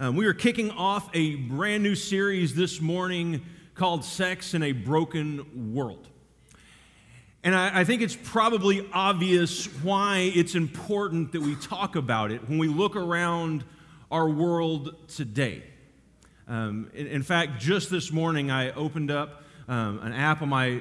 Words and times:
Um, 0.00 0.16
we 0.16 0.26
are 0.26 0.34
kicking 0.34 0.72
off 0.72 1.08
a 1.14 1.36
brand 1.36 1.84
new 1.84 1.94
series 1.94 2.56
this 2.56 2.80
morning 2.80 3.44
called 3.76 4.04
Sex 4.04 4.52
in 4.52 4.64
a 4.64 4.72
Broken 4.72 5.72
World. 5.72 6.08
And 7.44 7.54
I, 7.54 7.80
I, 7.80 7.84
think 7.84 8.02
it's 8.02 8.16
probably 8.20 8.88
obvious 8.92 9.66
why 9.84 10.32
it's 10.34 10.56
important 10.56 11.30
that 11.30 11.42
we 11.42 11.54
talk 11.54 11.94
about 11.94 12.32
it 12.32 12.48
when 12.48 12.58
we 12.58 12.66
look 12.66 12.96
around 12.96 13.62
our 14.10 14.28
world 14.28 14.96
today. 15.06 15.62
Um, 16.48 16.90
in, 16.92 17.06
in, 17.06 17.22
fact, 17.22 17.60
just 17.60 17.88
this 17.88 18.10
morning, 18.10 18.50
I 18.50 18.72
opened 18.72 19.12
up 19.12 19.44
um, 19.68 20.00
an 20.02 20.12
app 20.12 20.42
on 20.42 20.48
my 20.48 20.80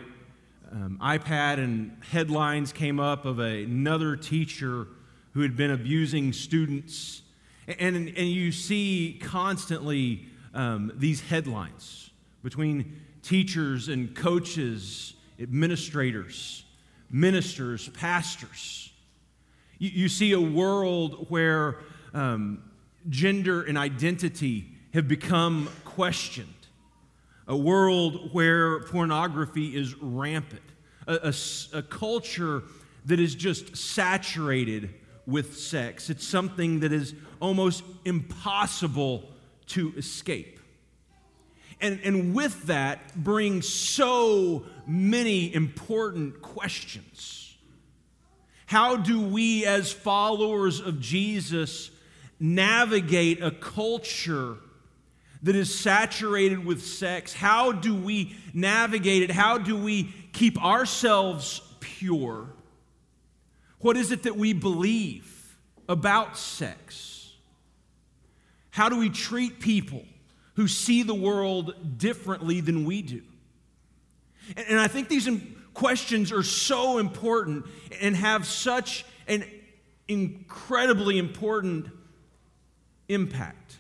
um, 0.72 0.98
iPad, 1.00 1.60
and 1.60 1.96
headlines 2.10 2.74
came 2.74 3.00
up 3.00 3.26
of 3.26 3.40
a, 3.40 3.64
another 3.64 4.16
teacher 4.16 4.88
who 5.34 5.42
had 5.42 5.56
been 5.56 5.70
abusing 5.70 6.34
students. 6.34 7.22
And, 7.68 7.96
and, 7.96 8.28
you 8.28 8.52
see 8.52 9.20
constantly 9.22 10.26
um, 10.54 10.92
these 10.96 11.22
headlines 11.22 12.12
between 12.44 13.00
teachers 13.22 13.88
and 13.88 14.14
coaches, 14.14 15.14
administrators, 15.40 16.66
ministers, 17.10 17.88
pastors. 17.90 18.92
You, 19.80 19.92
you 19.94 20.10
see 20.10 20.34
a 20.34 20.42
world 20.42 21.28
where 21.30 21.78
um, 22.14 22.64
gender 23.10 23.64
and 23.64 23.78
identity 23.78 24.66
have 24.94 25.08
become 25.08 25.70
questioned, 25.86 26.50
a 27.48 27.56
world 27.56 28.34
where 28.34 28.82
pornography 28.82 29.76
is 29.76 29.96
rampant, 30.02 30.62
a, 31.08 31.32
a, 31.32 31.78
a 31.78 31.82
culture 31.82 32.64
that 33.06 33.20
is 33.20 33.36
just 33.36 33.76
saturated 33.76 34.94
with 35.26 35.58
sex. 35.58 36.10
It's 36.10 36.28
something 36.28 36.82
that 36.82 36.92
is 36.92 37.14
almost 37.40 37.84
impossible 38.06 39.30
to 39.68 39.94
escape. 39.96 40.60
And, 41.82 42.00
and 42.04 42.34
with 42.34 42.68
that 42.68 43.16
brings 43.16 43.68
so 43.68 44.66
many 44.88 45.54
important 45.54 46.42
questions. 46.42 47.56
How 48.66 48.96
do 48.96 49.22
we, 49.22 49.66
as 49.66 49.92
followers 49.92 50.80
of 50.80 51.00
Jesus, 51.00 51.92
navigate 52.40 53.42
a 53.44 53.52
culture 53.52 54.56
that 55.44 55.56
is 55.56 55.78
saturated 55.78 56.66
with 56.66 56.84
sex? 56.84 57.34
How 57.34 57.72
do 57.72 57.94
we 57.94 58.36
navigate 58.54 59.24
it? 59.24 59.32
How 59.32 59.58
do 59.58 59.76
we 59.78 60.14
keep 60.32 60.64
ourselves 60.64 61.62
pure? 61.82 62.48
What 63.84 63.98
is 63.98 64.14
it 64.14 64.24
that 64.24 64.38
we 64.38 64.54
believe 64.54 65.58
about 65.90 66.38
sex? 66.38 67.34
How 68.72 68.88
do 68.88 68.98
we 68.98 69.10
treat 69.10 69.60
people 69.60 70.06
who 70.54 70.70
see 70.70 71.04
the 71.04 71.14
world 71.14 71.98
differently 71.98 72.62
than 72.62 72.86
we 72.86 73.02
do? 73.02 73.22
And 74.56 74.80
I 74.80 74.88
think 74.88 75.10
these 75.10 75.30
questions 75.74 76.32
are 76.32 76.44
so 76.44 76.98
important 76.98 77.66
and 78.00 78.16
have 78.16 78.46
such 78.46 79.06
an 79.28 79.44
incredibly 80.08 81.18
important 81.18 81.88
impact. 83.10 83.80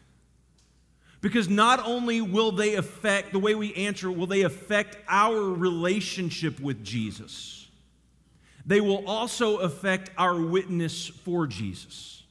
Because 1.21 1.47
not 1.47 1.79
only 1.87 2.19
will 2.19 2.51
they 2.51 2.75
affect 2.75 3.31
the 3.31 3.39
way 3.39 3.55
we 3.55 3.73
answer, 3.75 4.11
will 4.11 4.27
they 4.27 4.41
affect 4.41 4.97
our 5.07 5.39
relationship 5.39 6.59
with 6.59 6.83
Jesus 6.83 7.62
they 8.65 8.81
will 8.81 9.05
also 9.07 9.57
affect 9.57 10.09
our 10.17 10.39
witness 10.39 11.07
for 11.07 11.47
Jesus. 11.47 12.23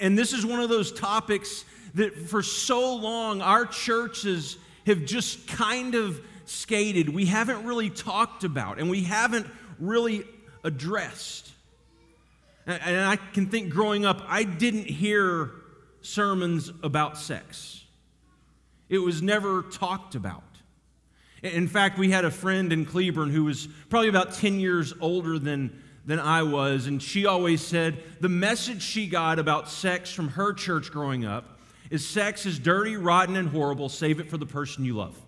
And 0.00 0.18
this 0.18 0.32
is 0.32 0.44
one 0.44 0.60
of 0.60 0.68
those 0.68 0.92
topics 0.92 1.64
that 1.94 2.28
for 2.28 2.42
so 2.42 2.96
long 2.96 3.40
our 3.40 3.64
churches 3.66 4.58
have 4.86 5.04
just 5.04 5.46
kind 5.46 5.94
of 5.94 6.20
skated. 6.44 7.08
We 7.08 7.26
haven't 7.26 7.64
really 7.64 7.90
talked 7.90 8.44
about 8.44 8.78
and 8.78 8.90
we 8.90 9.04
haven't 9.04 9.46
really 9.78 10.24
addressed. 10.62 11.52
And 12.66 13.00
I 13.00 13.16
can 13.16 13.46
think 13.46 13.70
growing 13.70 14.04
up, 14.04 14.22
I 14.26 14.44
didn't 14.44 14.86
hear 14.86 15.50
sermons 16.02 16.70
about 16.82 17.16
sex, 17.18 17.84
it 18.88 18.98
was 18.98 19.22
never 19.22 19.62
talked 19.62 20.14
about. 20.14 20.42
In 21.44 21.68
fact, 21.68 21.98
we 21.98 22.10
had 22.10 22.24
a 22.24 22.30
friend 22.30 22.72
in 22.72 22.86
Cleburne 22.86 23.28
who 23.28 23.44
was 23.44 23.68
probably 23.90 24.08
about 24.08 24.32
10 24.32 24.58
years 24.60 24.94
older 24.98 25.38
than, 25.38 25.78
than 26.06 26.18
I 26.18 26.42
was, 26.42 26.86
and 26.86 27.02
she 27.02 27.26
always 27.26 27.60
said 27.60 28.02
the 28.20 28.30
message 28.30 28.80
she 28.80 29.06
got 29.06 29.38
about 29.38 29.68
sex 29.68 30.10
from 30.10 30.28
her 30.28 30.54
church 30.54 30.90
growing 30.90 31.26
up 31.26 31.58
is 31.90 32.06
sex 32.06 32.46
is 32.46 32.58
dirty, 32.58 32.96
rotten, 32.96 33.36
and 33.36 33.50
horrible. 33.50 33.90
Save 33.90 34.20
it 34.20 34.30
for 34.30 34.38
the 34.38 34.46
person 34.46 34.86
you 34.86 34.94
love. 34.94 35.20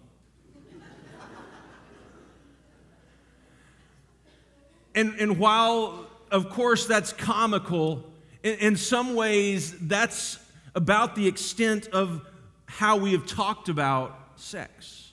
and, 4.95 5.21
and 5.21 5.39
while, 5.39 6.07
of 6.31 6.49
course, 6.49 6.87
that's 6.87 7.13
comical, 7.13 8.11
in, 8.43 8.55
in 8.55 8.77
some 8.77 9.17
ways, 9.17 9.77
that's 9.83 10.39
about 10.75 11.15
the 11.15 11.29
extent 11.29 11.89
of 11.89 12.27
how 12.65 12.97
we 12.97 13.13
have 13.13 13.27
talked 13.27 13.69
about 13.69 14.19
sex. 14.37 15.06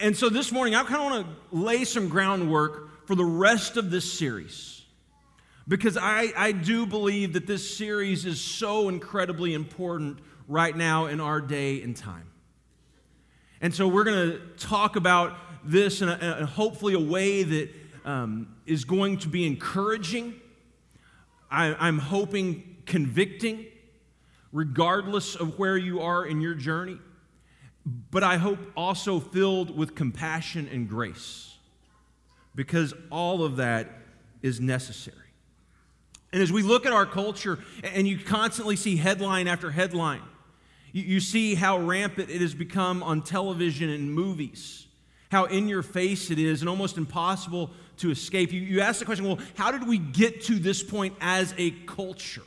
And 0.00 0.16
so 0.16 0.28
this 0.28 0.50
morning, 0.50 0.74
I 0.74 0.82
kind 0.82 0.96
of 0.96 1.02
want 1.04 1.26
to 1.26 1.56
lay 1.56 1.84
some 1.84 2.08
groundwork 2.08 3.06
for 3.06 3.14
the 3.14 3.24
rest 3.24 3.76
of 3.76 3.90
this 3.90 4.10
series. 4.10 4.82
Because 5.68 5.96
I, 5.96 6.32
I 6.36 6.52
do 6.52 6.84
believe 6.84 7.34
that 7.34 7.46
this 7.46 7.76
series 7.76 8.26
is 8.26 8.40
so 8.40 8.88
incredibly 8.88 9.54
important 9.54 10.18
right 10.48 10.76
now 10.76 11.06
in 11.06 11.20
our 11.20 11.40
day 11.40 11.80
and 11.82 11.96
time. 11.96 12.26
And 13.60 13.74
so 13.74 13.88
we're 13.88 14.04
going 14.04 14.32
to 14.32 14.38
talk 14.58 14.96
about 14.96 15.36
this 15.64 16.02
in, 16.02 16.08
a, 16.08 16.38
in 16.40 16.46
hopefully 16.46 16.94
a 16.94 17.00
way 17.00 17.42
that 17.42 17.70
um, 18.04 18.54
is 18.66 18.84
going 18.84 19.18
to 19.18 19.28
be 19.28 19.46
encouraging. 19.46 20.34
I, 21.50 21.74
I'm 21.74 21.98
hoping 21.98 22.76
convicting, 22.84 23.66
regardless 24.52 25.34
of 25.36 25.58
where 25.58 25.76
you 25.76 26.00
are 26.00 26.26
in 26.26 26.40
your 26.40 26.54
journey 26.54 26.98
but 27.84 28.22
I 28.22 28.36
hope 28.36 28.58
also 28.76 29.20
filled 29.20 29.76
with 29.76 29.94
compassion 29.94 30.68
and 30.72 30.88
grace, 30.88 31.56
because 32.54 32.94
all 33.10 33.44
of 33.44 33.56
that 33.56 33.90
is 34.42 34.60
necessary. 34.60 35.18
And 36.32 36.42
as 36.42 36.50
we 36.50 36.62
look 36.62 36.86
at 36.86 36.92
our 36.92 37.06
culture, 37.06 37.58
and 37.82 38.08
you 38.08 38.18
constantly 38.18 38.76
see 38.76 38.96
headline 38.96 39.46
after 39.46 39.70
headline, 39.70 40.22
you, 40.92 41.18
see 41.18 41.56
how 41.56 41.78
rampant 41.78 42.30
it 42.30 42.40
has 42.40 42.54
become 42.54 43.02
on 43.02 43.22
television 43.22 43.90
and 43.90 44.14
movies, 44.14 44.86
how 45.30 45.46
in 45.46 45.68
your 45.68 45.82
face 45.82 46.30
it 46.30 46.38
is, 46.38 46.62
and 46.62 46.68
almost 46.68 46.96
impossible 46.96 47.70
to 47.96 48.12
escape. 48.12 48.52
You, 48.52 48.80
ask 48.80 49.00
the 49.00 49.04
question 49.04 49.26
well, 49.26 49.40
how 49.56 49.72
did 49.72 49.88
we 49.88 49.98
get 49.98 50.42
to 50.44 50.54
this 50.54 50.84
point 50.84 51.16
as 51.20 51.52
a 51.58 51.72
culture? 51.86 52.42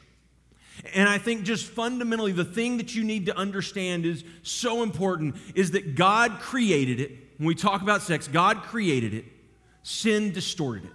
And 0.94 1.10
I 1.10 1.18
think 1.18 1.44
just 1.44 1.66
fundamentally, 1.66 2.32
the 2.32 2.46
thing 2.46 2.78
that 2.78 2.96
you 2.96 3.04
need 3.04 3.26
to 3.28 3.38
understand 3.38 4.06
is 4.06 4.24
so 4.44 4.84
important 4.84 5.36
is 5.56 5.72
that 5.72 5.96
God 5.96 6.40
created 6.40 7.00
it. 7.00 7.12
When 7.38 7.48
we 7.48 7.56
talk 7.56 7.82
about 7.82 8.02
sex, 8.02 8.28
God 8.28 8.64
created 8.64 9.14
it, 9.14 9.26
sin 9.84 10.32
distorted 10.32 10.86
it. 10.86 10.92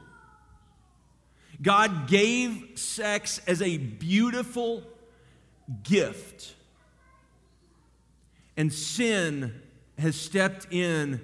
God 1.61 2.09
gave 2.09 2.73
sex 2.75 3.41
as 3.47 3.63
a 3.63 3.77
beautiful 3.77 4.83
gift, 5.83 6.55
and 8.57 8.73
sin 8.73 9.61
has 9.99 10.17
stepped 10.17 10.67
in 10.73 11.21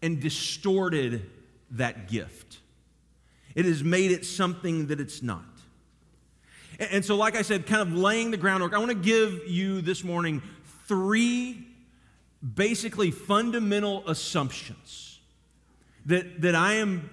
and 0.00 0.20
distorted 0.20 1.28
that 1.72 2.08
gift. 2.08 2.58
It 3.54 3.64
has 3.64 3.82
made 3.82 4.12
it 4.12 4.24
something 4.24 4.86
that 4.86 5.00
it's 5.00 5.22
not. 5.22 5.51
And 6.90 7.04
so, 7.04 7.16
like 7.16 7.36
I 7.36 7.42
said, 7.42 7.66
kind 7.66 7.82
of 7.82 7.92
laying 7.92 8.30
the 8.32 8.36
groundwork, 8.36 8.74
I 8.74 8.78
want 8.78 8.90
to 8.90 8.96
give 8.96 9.46
you 9.46 9.82
this 9.82 10.02
morning 10.02 10.42
three 10.88 11.64
basically 12.54 13.12
fundamental 13.12 14.08
assumptions 14.08 15.20
that, 16.06 16.42
that 16.42 16.56
I 16.56 16.74
am 16.74 17.08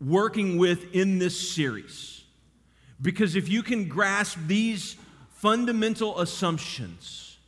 working 0.00 0.58
with 0.58 0.94
in 0.94 1.18
this 1.18 1.52
series. 1.54 2.22
Because 3.02 3.34
if 3.34 3.48
you 3.48 3.64
can 3.64 3.88
grasp 3.88 4.38
these 4.46 4.94
fundamental 5.30 6.20
assumptions, 6.20 7.38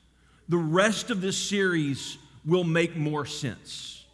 the 0.48 0.56
rest 0.56 1.10
of 1.10 1.20
this 1.20 1.36
series 1.36 2.18
will 2.44 2.64
make 2.64 2.96
more 2.96 3.24
sense. 3.24 4.04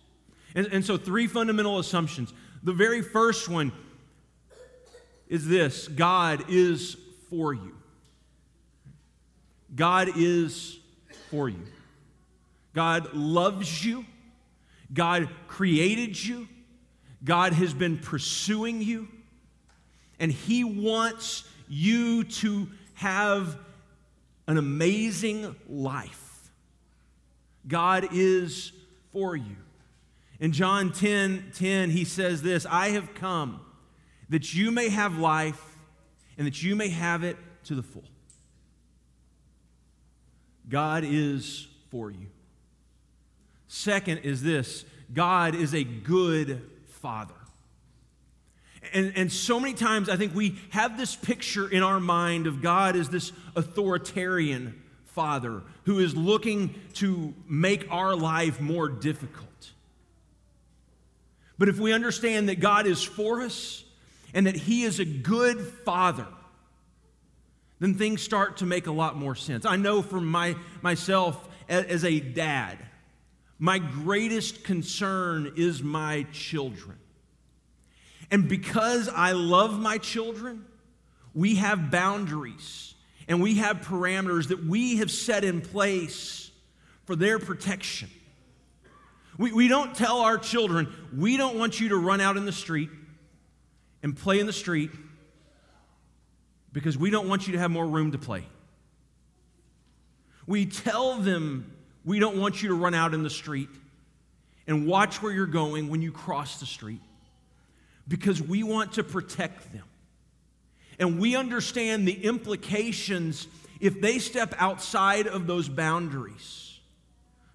And, 0.55 0.67
and 0.67 0.85
so, 0.85 0.99
three 0.99 1.27
fundamental 1.27 1.79
assumptions. 1.79 2.35
The 2.63 2.75
very 2.75 3.01
first 3.01 3.49
one 3.49 3.73
is 5.29 5.47
this 5.47 5.89
God 5.89 6.45
is 6.49 6.97
for 7.31 7.53
you. 7.53 7.77
God 9.75 10.11
is 10.17 10.79
for 11.31 11.49
you. 11.49 11.67
God 12.75 13.15
loves 13.15 13.85
you. 13.85 14.05
God 14.93 15.29
created 15.47 16.23
you. 16.23 16.49
God 17.25 17.53
has 17.53 17.75
been 17.75 17.99
pursuing 17.99 18.81
you. 18.81 19.09
And 20.19 20.33
He 20.33 20.65
wants 20.65 21.45
you 21.69 22.25
to 22.25 22.69
have 22.95 23.59
an 24.47 24.57
amazing 24.57 25.55
life. 25.69 26.51
God 27.67 28.09
is 28.13 28.73
for 29.13 29.37
you. 29.37 29.57
In 30.41 30.53
John 30.53 30.93
10 30.93 31.53
10, 31.55 31.91
he 31.91 32.05
says 32.05 32.43
this 32.43 32.65
I 32.67 32.91
have 32.91 33.15
come 33.15 33.61
that 34.31 34.55
you 34.55 34.71
may 34.71 34.89
have 34.89 35.19
life 35.19 35.68
and 36.39 36.47
that 36.47 36.63
you 36.63 36.77
may 36.77 36.89
have 36.89 37.25
it 37.25 37.37
to 37.65 37.75
the 37.75 37.83
full. 37.83 38.05
God 40.69 41.05
is 41.05 41.67
for 41.91 42.11
you. 42.11 42.29
Second 43.67 44.19
is 44.19 44.43
this 44.43 44.85
God 45.13 45.55
is 45.55 45.75
a 45.75 45.85
good 45.85 46.63
father. 46.87 47.35
And, 48.95 49.13
and 49.17 49.33
so 49.33 49.59
many 49.59 49.75
times 49.75 50.09
I 50.09 50.17
think 50.17 50.35
we 50.35 50.59
have 50.71 50.97
this 50.97 51.17
picture 51.17 51.69
in 51.69 51.83
our 51.83 52.01
mind 52.01 52.47
of 52.47 52.63
God 52.63 52.97
as 52.97 53.09
this 53.09 53.33
authoritarian 53.57 54.81
father 55.05 55.63
who 55.85 55.99
is 55.99 56.17
looking 56.17 56.75
to 56.95 57.35
make 57.47 57.91
our 57.91 58.15
life 58.15 58.61
more 58.61 58.89
difficult. 58.89 59.73
But 61.59 61.69
if 61.69 61.79
we 61.79 61.93
understand 61.93 62.49
that 62.49 62.61
God 62.61 62.87
is 62.87 63.03
for 63.03 63.43
us 63.43 63.85
and 64.35 64.47
that 64.47 64.57
He 64.57 64.83
is 64.83 65.01
a 65.01 65.05
good 65.05 65.61
father, 65.85 66.27
then 67.81 67.95
things 67.95 68.23
start 68.23 68.59
to 68.59 68.67
make 68.67 68.87
a 68.87 68.93
lot 68.93 69.17
more 69.17 69.35
sense. 69.35 69.65
I 69.65 69.77
know 69.77 70.03
for 70.03 70.21
my, 70.21 70.57
myself 70.83 71.49
as 71.69 72.05
a 72.05 72.19
dad, 72.21 72.79
my 73.59 73.79
greatest 73.79 74.65
concern 74.65 75.53
is 75.57 75.83
my 75.83 76.27
children. 76.33 76.99
And 78.31 78.49
because 78.49 79.09
I 79.09 79.33
love 79.33 79.79
my 79.79 79.99
children, 79.99 80.65
we 81.35 81.57
have 81.57 81.91
boundaries 81.91 82.95
and 83.27 83.41
we 83.43 83.57
have 83.57 83.79
parameters 83.79 84.49
that 84.49 84.65
we 84.65 84.97
have 84.99 85.11
set 85.11 85.45
in 85.45 85.61
place 85.61 86.51
for 87.05 87.17
their 87.17 87.39
protection. 87.39 88.11
We, 89.39 89.53
we 89.53 89.69
don't 89.69 89.95
tell 89.95 90.21
our 90.21 90.39
children, 90.39 90.93
we 91.17 91.37
don't 91.37 91.59
want 91.59 91.81
you 91.81 91.91
to 91.91 91.97
run 91.97 92.21
out 92.21 92.37
in 92.37 92.45
the 92.45 92.53
street 92.53 92.91
and 94.03 94.17
play 94.17 94.39
in 94.39 94.47
the 94.47 94.53
street 94.53 94.91
because 96.73 96.97
we 96.97 97.11
don't 97.11 97.29
want 97.29 97.47
you 97.47 97.55
to 97.55 97.59
have 97.59 97.71
more 97.71 97.87
room 97.87 98.13
to 98.13 98.19
play. 98.19 98.45
We 100.47 100.67
tell 100.67 101.17
them 101.17 101.73
we 102.05 102.19
don't 102.19 102.39
want 102.39 102.63
you 102.63 102.69
to 102.69 102.75
run 102.75 102.95
out 102.95 103.15
in 103.15 103.23
the 103.23 103.31
street 103.31 103.69
and 104.67 104.87
watch 104.87 105.23
where 105.23 105.33
you're 105.33 105.47
going 105.47 105.89
when 105.89 106.03
you 106.03 106.13
cross 106.13 106.61
the 106.61 106.67
street 106.67 107.01
because 108.07 108.41
we 108.41 108.63
want 108.63 108.95
to 108.95 109.05
protect 109.05 109.73
them. 109.73 109.85
And 110.99 111.21
we 111.21 111.37
understand 111.37 112.09
the 112.09 112.25
implications 112.25 113.47
if 113.81 114.01
they 114.01 114.19
step 114.19 114.55
outside 114.59 115.27
of 115.27 115.47
those 115.47 115.69
boundaries 115.69 116.81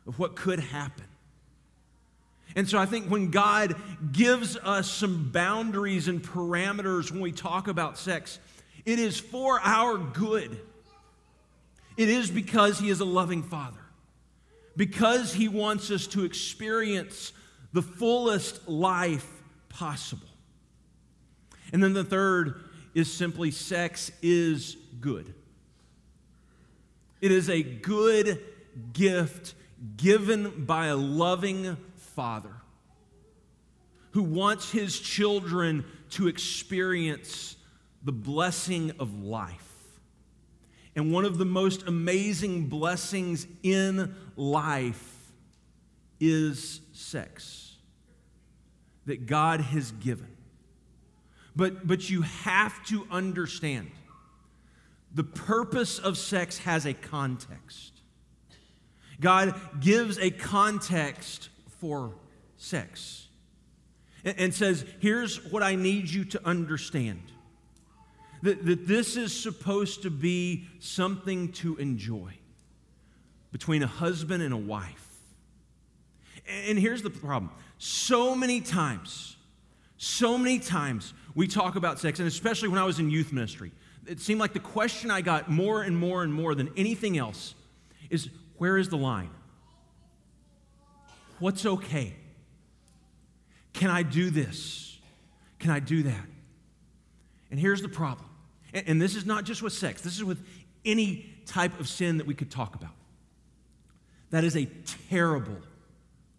of 0.07 0.19
what 0.19 0.36
could 0.36 0.60
happen. 0.60 1.06
And 2.55 2.69
so 2.69 2.77
I 2.77 2.85
think 2.85 3.07
when 3.07 3.31
God 3.31 3.75
gives 4.11 4.57
us 4.57 4.89
some 4.89 5.31
boundaries 5.31 6.07
and 6.07 6.21
parameters 6.21 7.11
when 7.11 7.21
we 7.21 7.31
talk 7.31 7.67
about 7.67 7.97
sex, 7.97 8.39
it 8.85 9.00
is 9.00 9.19
for 9.19 9.59
our 9.61 9.97
good. 9.97 10.59
It 11.97 12.09
is 12.09 12.29
because 12.29 12.79
He 12.79 12.89
is 12.89 13.00
a 13.00 13.05
loving 13.05 13.44
Father, 13.44 13.79
because 14.75 15.33
He 15.33 15.47
wants 15.47 15.89
us 15.91 16.07
to 16.07 16.25
experience 16.25 17.33
the 17.71 17.81
fullest 17.81 18.67
life 18.67 19.41
possible. 19.69 20.27
And 21.71 21.83
then 21.83 21.94
the 21.94 22.03
third 22.03 22.63
is 22.94 23.11
simply 23.11 23.49
sex 23.49 24.11
is 24.21 24.77
good. 25.01 25.33
It 27.19 27.31
is 27.31 27.49
a 27.49 27.63
good 27.63 28.44
gift 28.91 29.56
given 29.97 30.65
by 30.65 30.88
a 30.88 30.95
loving 30.95 31.77
father 32.15 32.54
who 34.12 34.24
wants 34.24 34.71
his 34.71 35.00
children 35.00 35.83
to 36.12 36.27
experience 36.27 37.56
the 38.04 38.12
blessing 38.12 38.92
of 39.00 39.24
life. 39.24 39.74
And 40.95 41.12
one 41.12 41.25
of 41.25 41.39
the 41.39 41.45
most 41.45 41.88
amazing 41.88 42.68
blessings 42.68 43.48
in 43.63 44.15
life 44.36 45.31
is 46.19 46.81
sex 46.92 47.75
that 49.06 49.25
God 49.25 49.62
has 49.62 49.92
given. 49.92 50.27
But, 51.56 51.88
but 51.88 52.09
you 52.09 52.21
have 52.21 52.86
to 52.88 53.07
understand 53.09 53.89
the 55.13 55.24
purpose 55.24 56.00
of 56.00 56.18
sex 56.18 56.59
has 56.59 56.86
a 56.86 56.94
context. 56.94 58.01
God 59.19 59.59
gives 59.80 60.18
a 60.18 60.31
context 60.31 61.50
for 61.83 62.13
sex 62.56 63.27
and, 64.24 64.39
and 64.39 64.53
says, 64.53 64.85
Here's 65.01 65.44
what 65.51 65.62
I 65.62 65.75
need 65.75 66.09
you 66.09 66.24
to 66.24 66.47
understand 66.47 67.21
that, 68.41 68.65
that 68.65 68.88
this 68.88 69.18
is 69.18 69.38
supposed 69.38 70.03
to 70.03 70.09
be 70.09 70.65
something 70.80 71.51
to 71.51 71.75
enjoy 71.75 72.31
between 73.51 73.83
a 73.83 73.88
husband 73.88 74.41
and 74.41 74.53
a 74.53 74.57
wife. 74.57 75.09
And 76.47 76.80
here's 76.80 77.01
the 77.01 77.09
problem 77.09 77.51
so 77.77 78.33
many 78.33 78.62
times, 78.62 79.35
so 79.97 80.38
many 80.38 80.59
times 80.59 81.13
we 81.35 81.47
talk 81.47 81.75
about 81.75 82.00
sex, 82.00 82.19
and 82.19 82.30
especially 82.30 82.69
when 82.69 82.80
I 82.80 82.85
was 82.85 82.97
in 83.00 83.09
youth 83.09 83.33
ministry, 83.33 83.74
it 84.07 84.21
seemed 84.21 84.39
like 84.39 84.53
the 84.53 84.62
question 84.62 85.12
I 85.12 85.19
got 85.19 85.51
more 85.51 85.81
and 85.81 85.97
more 85.97 86.24
and 86.24 86.33
more 86.33 86.56
than 86.56 86.69
anything 86.77 87.18
else 87.18 87.56
is 88.09 88.30
where 88.56 88.77
is 88.77 88.88
the 88.88 88.97
line? 88.97 89.31
What's 91.44 91.66
okay? 91.66 92.13
Can 93.74 93.90
I 93.90 94.01
do 94.01 94.30
this? 94.30 94.98
Can 95.60 95.72
I 95.72 95.81
do 95.81 96.04
that? 96.04 96.25
And 97.51 97.60
here's 97.60 97.81
the 97.81 97.90
problem. 97.90 98.30
And, 98.74 99.01
this 99.01 99.18
is 99.18 99.25
not 99.25 99.44
just 99.44 99.62
with 99.62 99.74
sex, 99.74 100.01
this 100.01 100.16
is 100.16 100.24
with 100.24 100.42
any 100.86 101.30
type 101.45 101.78
of 101.81 101.90
sin 101.90 102.19
that 102.19 102.28
we 102.28 102.34
could 102.34 102.50
talk 102.50 102.75
about. 102.75 102.94
That 104.30 104.45
is 104.45 104.56
a 104.56 104.69
terrible 105.10 105.57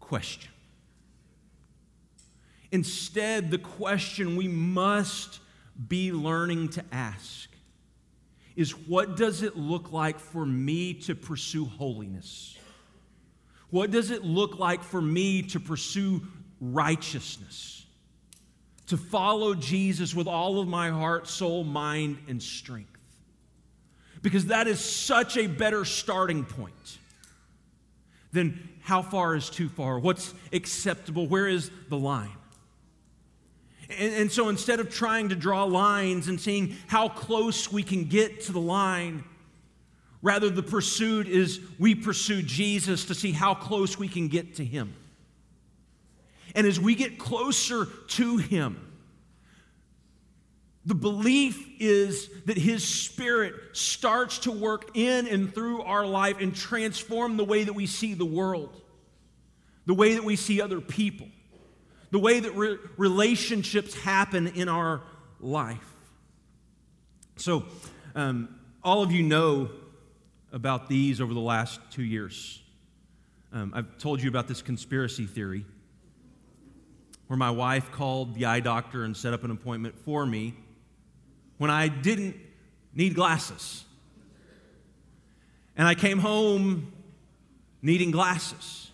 question. 0.01 0.51
Instead, 2.73 3.51
the 3.51 3.59
question 3.59 4.37
we 4.37 4.49
must 4.49 5.41
be 5.87 6.13
learning 6.13 6.71
to 6.71 6.85
ask 6.91 7.51
is 8.57 8.71
what 8.71 9.19
does 9.19 9.43
it 9.43 9.55
look 9.55 9.93
like 9.93 10.19
for 10.19 10.47
me 10.47 10.95
to 10.95 11.15
pursue 11.15 11.67
holiness? 11.67 12.57
What 13.75 13.91
does 13.91 14.13
it 14.13 14.23
look 14.23 14.61
like 14.61 14.85
for 14.85 15.03
me 15.03 15.43
to 15.43 15.59
pursue 15.59 16.23
righteousness? 16.61 17.85
To 18.87 18.97
follow 18.97 19.53
Jesus 19.57 20.15
with 20.15 20.29
all 20.29 20.61
of 20.61 20.69
my 20.69 20.91
heart, 20.91 21.27
soul, 21.27 21.65
mind, 21.65 22.19
and 22.29 22.41
strength. 22.41 22.97
Because 24.23 24.47
that 24.47 24.69
is 24.69 24.79
such 24.79 25.37
a 25.37 25.49
better 25.49 25.85
starting 25.85 26.45
point 26.45 26.99
than 28.31 28.69
how 28.81 29.03
far 29.03 29.35
is 29.35 29.51
too 29.51 29.69
far? 29.69 29.99
What's 29.99 30.33
acceptable? 30.53 31.27
Where 31.27 31.49
is 31.49 31.69
the 31.89 31.99
line? 31.99 32.31
And, 33.91 34.15
and, 34.15 34.31
so 34.31 34.51
instead 34.51 34.79
of 34.79 34.89
trying 34.89 35.31
to 35.31 35.35
draw 35.35 35.65
lines 35.65 36.29
and 36.29 36.41
seeing 36.41 36.77
how 36.87 37.09
close 37.09 37.73
we 37.73 37.83
can 37.83 38.05
get 38.05 38.43
to 38.43 38.53
the 38.53 38.61
line, 38.61 39.25
rather 40.25 40.49
the 40.49 40.63
pursuit 40.63 41.29
is 41.29 41.61
we 41.79 41.95
pursue 41.95 42.43
Jesus 42.43 43.05
to 43.05 43.15
see 43.15 43.31
how 43.31 43.55
close 43.55 43.99
we 43.99 44.09
can 44.09 44.29
get 44.29 44.55
to 44.57 44.65
Him. 44.65 44.95
And 46.57 46.67
as 46.67 46.81
we 46.81 46.95
get 46.95 47.19
closer 47.19 47.85
to 47.85 48.39
Him, 48.39 48.81
the 50.87 50.95
belief 50.95 51.69
is 51.79 52.31
that 52.47 52.57
His 52.57 52.83
Spirit 52.83 53.55
starts 53.75 54.39
to 54.41 54.51
work 54.51 54.97
in 54.97 55.29
and 55.29 55.55
through 55.55 55.83
our 55.83 56.07
life 56.07 56.41
and 56.41 56.57
transform 56.57 57.37
the 57.37 57.45
way 57.45 57.65
that 57.65 57.75
we 57.75 57.87
see 57.87 58.15
the 58.15 58.25
world, 58.25 58.81
the 59.85 59.95
way 59.95 60.15
that 60.15 60.25
we 60.25 60.37
see 60.37 60.61
other 60.61 60.81
people 60.81 61.29
the 62.15 62.21
way 62.21 62.39
that 62.39 62.53
re- 62.53 62.79
relationships 62.97 63.93
happen 63.93 64.47
in 64.47 64.69
our 64.69 65.03
life. 65.41 65.93
So, 67.35 67.65
um, 68.15 68.61
all 68.85 69.03
of 69.03 69.11
you 69.11 69.25
know 69.25 69.69
about 70.55 70.89
these 70.89 71.21
over 71.21 71.35
the 71.35 71.41
last 71.41 71.81
two 71.91 72.05
years. 72.05 72.63
Um, 73.53 73.73
I've 73.75 73.99
told 73.99 74.23
you 74.23 74.29
about 74.29 74.47
this 74.47 74.63
conspiracy 74.63 75.27
theory 75.27 75.67
where 77.27 77.37
my 77.37 77.51
wife 77.51 77.91
called 77.91 78.37
the 78.37 78.45
eye 78.45 78.61
doctor 78.61 79.03
and 79.03 79.17
set 79.17 79.35
up 79.35 79.43
an 79.43 79.51
appointment 79.51 79.99
for 79.99 80.25
me 80.25 80.55
when 81.59 81.71
I 81.71 81.89
didn't 81.89 82.37
need 82.95 83.17
glasses. 83.17 83.85
And 85.77 85.89
I 85.89 85.97
came 85.97 86.21
home 86.21 86.93
needing 87.83 88.13
glasses. 88.13 88.93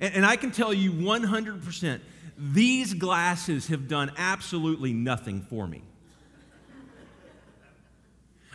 And, 0.00 0.14
and 0.14 0.26
I 0.26 0.36
can 0.36 0.50
tell 0.50 0.72
you 0.72 0.92
100%, 0.92 2.00
these 2.38 2.94
glasses 2.94 3.66
have 3.66 3.86
done 3.86 4.10
absolutely 4.16 4.94
nothing 4.94 5.42
for 5.42 5.66
me. 5.66 5.82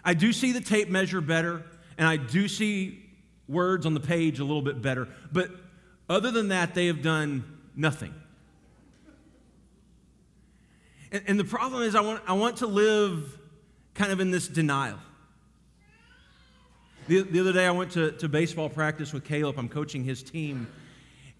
I 0.07 0.13
do 0.13 0.31
see 0.31 0.53
the 0.53 0.61
tape 0.61 0.87
measure 0.87 1.19
better, 1.19 1.65
and 1.97 2.07
I 2.07 2.15
do 2.15 2.47
see 2.47 3.03
words 3.45 3.85
on 3.85 3.93
the 3.93 3.99
page 3.99 4.39
a 4.39 4.45
little 4.45 4.61
bit 4.61 4.81
better. 4.81 5.09
But 5.33 5.51
other 6.09 6.31
than 6.31 6.47
that, 6.47 6.73
they 6.73 6.87
have 6.87 7.01
done 7.01 7.43
nothing. 7.75 8.15
And, 11.11 11.23
and 11.27 11.37
the 11.37 11.43
problem 11.43 11.83
is, 11.83 11.93
I 11.93 11.99
want, 11.99 12.23
I 12.25 12.33
want 12.33 12.57
to 12.57 12.67
live 12.67 13.37
kind 13.95 14.13
of 14.13 14.21
in 14.21 14.31
this 14.31 14.47
denial. 14.47 14.97
The, 17.09 17.23
the 17.23 17.41
other 17.41 17.51
day, 17.51 17.65
I 17.65 17.71
went 17.71 17.91
to, 17.91 18.13
to 18.13 18.29
baseball 18.29 18.69
practice 18.69 19.11
with 19.11 19.25
Caleb. 19.25 19.59
I'm 19.59 19.67
coaching 19.67 20.05
his 20.05 20.23
team. 20.23 20.67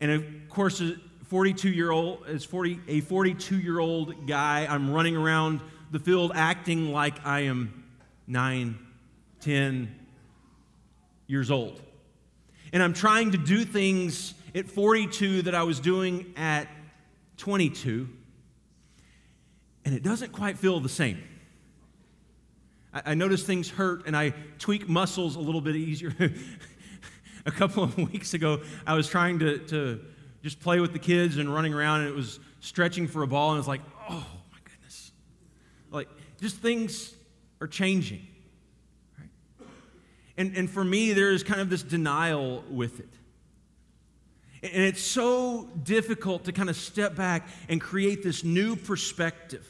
And 0.01 0.12
of 0.12 0.25
course, 0.50 0.81
a 0.81 0.97
42 1.27 1.69
year 1.69 1.91
old, 1.91 2.25
as 2.27 2.43
40, 2.43 2.81
a 2.89 3.00
42 3.00 3.59
year 3.59 3.79
old 3.79 4.27
guy, 4.27 4.67
I'm 4.69 4.91
running 4.91 5.15
around 5.15 5.62
the 5.91 6.00
field 6.00 6.33
acting 6.36 6.91
like 6.91 7.25
I 7.25 7.41
am 7.41 7.86
9, 8.27 8.77
10 9.41 9.96
years 11.27 11.50
old. 11.50 11.81
And 12.74 12.84
I'm 12.84 12.93
trying 12.93 13.31
to 13.31 13.38
do 13.38 13.63
things 13.63 14.34
at 14.53 14.67
42 14.67 15.43
that 15.43 15.55
I 15.55 15.63
was 15.63 15.79
doing 15.79 16.34
at 16.36 16.67
22, 17.38 18.10
and 19.86 19.96
it 19.96 20.03
doesn't 20.03 20.31
quite 20.31 20.57
feel 20.57 20.79
the 20.79 20.89
same. 20.89 21.24
I, 22.93 23.01
I 23.05 23.13
notice 23.13 23.43
things 23.43 23.69
hurt 23.69 24.05
and 24.05 24.17
I 24.17 24.34
tweak 24.60 24.89
muscles 24.89 25.36
a 25.36 25.39
little 25.39 25.62
bit 25.62 25.75
easier. 25.75 26.13
a 27.46 27.51
couple 27.51 27.84
of 27.84 27.98
weeks 27.98 28.34
ago, 28.34 28.62
I 28.86 28.96
was 28.96 29.07
trying 29.07 29.39
to, 29.39 29.60
to 29.67 30.03
just 30.43 30.60
play 30.60 30.79
with 30.79 30.93
the 30.93 31.00
kids 31.00 31.38
and 31.38 31.53
running 31.53 31.74
around, 31.74 32.01
and 32.01 32.10
it 32.10 32.15
was 32.15 32.39
stretching 32.60 33.07
for 33.07 33.24
a 33.24 33.27
ball, 33.27 33.51
and 33.51 33.60
it's 33.60 33.67
like, 33.67 33.81
oh 34.10 34.25
my 34.51 34.60
goodness. 34.65 35.12
Like, 35.91 36.10
just 36.41 36.57
things 36.57 37.13
are 37.61 37.67
changing. 37.67 38.25
Right? 39.17 39.29
And, 40.37 40.55
and 40.55 40.69
for 40.69 40.83
me, 40.83 41.13
there 41.13 41.31
is 41.31 41.43
kind 41.43 41.61
of 41.61 41.69
this 41.69 41.83
denial 41.83 42.63
with 42.69 42.99
it. 42.99 43.09
And 44.63 44.83
it's 44.83 45.01
so 45.01 45.69
difficult 45.83 46.45
to 46.45 46.51
kind 46.51 46.69
of 46.69 46.75
step 46.75 47.15
back 47.15 47.47
and 47.69 47.79
create 47.79 48.23
this 48.23 48.43
new 48.43 48.75
perspective 48.75 49.67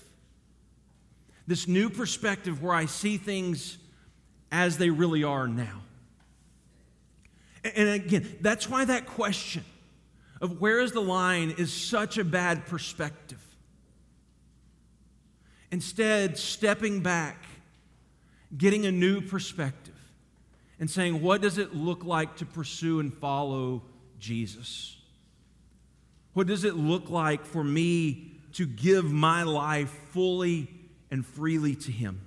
this 1.48 1.68
new 1.68 1.90
perspective 1.90 2.62
where 2.62 2.74
I 2.74 2.86
see 2.86 3.18
things 3.18 3.78
as 4.52 4.78
they 4.78 4.90
really 4.90 5.24
are 5.24 5.48
now. 5.48 5.82
And 7.64 7.90
again, 7.90 8.38
that's 8.42 8.70
why 8.70 8.86
that 8.86 9.08
question 9.08 9.64
of 10.42 10.62
where 10.62 10.80
is 10.82 10.92
the 10.92 11.02
line 11.02 11.56
is 11.58 11.74
such 11.74 12.18
a 12.18 12.24
bad 12.24 12.66
perspective. 12.68 13.44
Instead, 15.72 16.38
stepping 16.38 17.02
back, 17.02 17.44
getting 18.56 18.86
a 18.86 18.92
new 18.92 19.22
perspective, 19.22 19.96
and 20.80 20.90
saying, 20.90 21.22
what 21.22 21.42
does 21.42 21.58
it 21.58 21.74
look 21.74 22.06
like 22.06 22.38
to 22.38 22.46
pursue 22.46 23.00
and 23.00 23.12
follow 23.14 23.82
Jesus? 24.20 24.98
What 26.34 26.46
does 26.46 26.64
it 26.64 26.76
look 26.76 27.10
like 27.10 27.46
for 27.46 27.64
me 27.64 28.38
to 28.58 28.66
give 28.66 29.06
my 29.06 29.44
life 29.44 29.90
fully 30.12 30.68
and 31.12 31.24
freely 31.24 31.76
to 31.76 31.92
Him. 31.92 32.22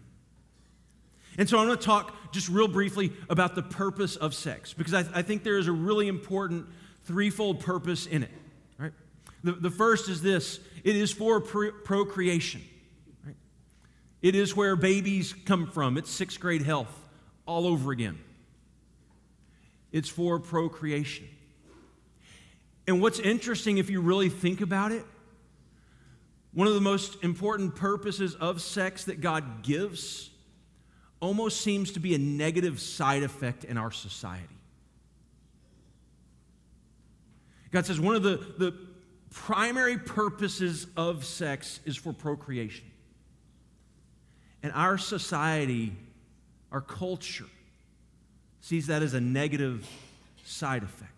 And 1.37 1.49
so 1.49 1.59
I'm 1.59 1.67
going 1.67 1.77
to 1.77 1.85
talk 1.85 2.33
just 2.33 2.49
real 2.49 2.69
briefly 2.69 3.13
about 3.29 3.57
the 3.57 3.63
purpose 3.63 4.15
of 4.15 4.33
sex 4.33 4.73
because 4.73 4.95
I, 4.95 5.05
I 5.13 5.23
think 5.23 5.43
there 5.43 5.59
is 5.59 5.67
a 5.67 5.73
really 5.73 6.07
important 6.07 6.67
threefold 7.05 7.59
purpose 7.61 8.07
in 8.07 8.23
it. 8.23 8.31
Right? 8.79 8.93
The, 9.43 9.53
the 9.53 9.71
first 9.71 10.09
is 10.09 10.23
this 10.23 10.61
it 10.85 10.95
is 10.95 11.13
for 11.13 11.41
pro- 11.41 11.73
procreation. 11.73 12.63
It 14.23 14.35
is 14.35 14.55
where 14.55 14.77
babies 14.77 15.35
come 15.45 15.67
from. 15.67 15.97
It's 15.97 16.11
sixth 16.11 16.41
grade 16.41 16.63
health 16.63 16.93
all 17.47 17.67
over 17.67 17.91
again. 17.91 18.19
It's 19.93 20.09
for 20.09 20.39
procreation. 20.39 21.27
And 22.87 23.01
what's 23.01 23.19
interesting, 23.19 23.79
if 23.79 23.89
you 23.91 24.01
really 24.01 24.29
think 24.29 24.61
about 24.61 24.93
it, 24.93 25.05
one 26.53 26.67
of 26.67 26.75
the 26.75 26.81
most 26.81 27.23
important 27.23 27.77
purposes 27.77 28.35
of 28.35 28.61
sex 28.61 29.05
that 29.05 29.21
God 29.21 29.63
gives 29.63 30.31
almost 31.21 31.61
seems 31.61 31.93
to 31.93 32.01
be 32.01 32.15
a 32.15 32.19
negative 32.19 32.81
side 32.81 33.23
effect 33.23 33.65
in 33.65 33.77
our 33.77 33.91
society. 33.91 34.47
God 37.71 37.87
says 37.87 38.01
one 38.01 38.17
of 38.17 38.23
the, 38.23 38.37
the 38.59 38.75
primary 39.31 39.97
purposes 39.97 40.89
of 40.97 41.25
sex 41.25 41.79
is 41.85 41.97
for 41.97 42.13
procreation. 42.13 42.90
And 44.63 44.73
our 44.73 44.99
society, 44.99 45.93
our 46.71 46.81
culture, 46.81 47.47
sees 48.61 48.89
that 48.89 49.03
as 49.03 49.15
a 49.15 49.21
negative 49.21 49.89
side 50.45 50.83
effect. 50.83 51.11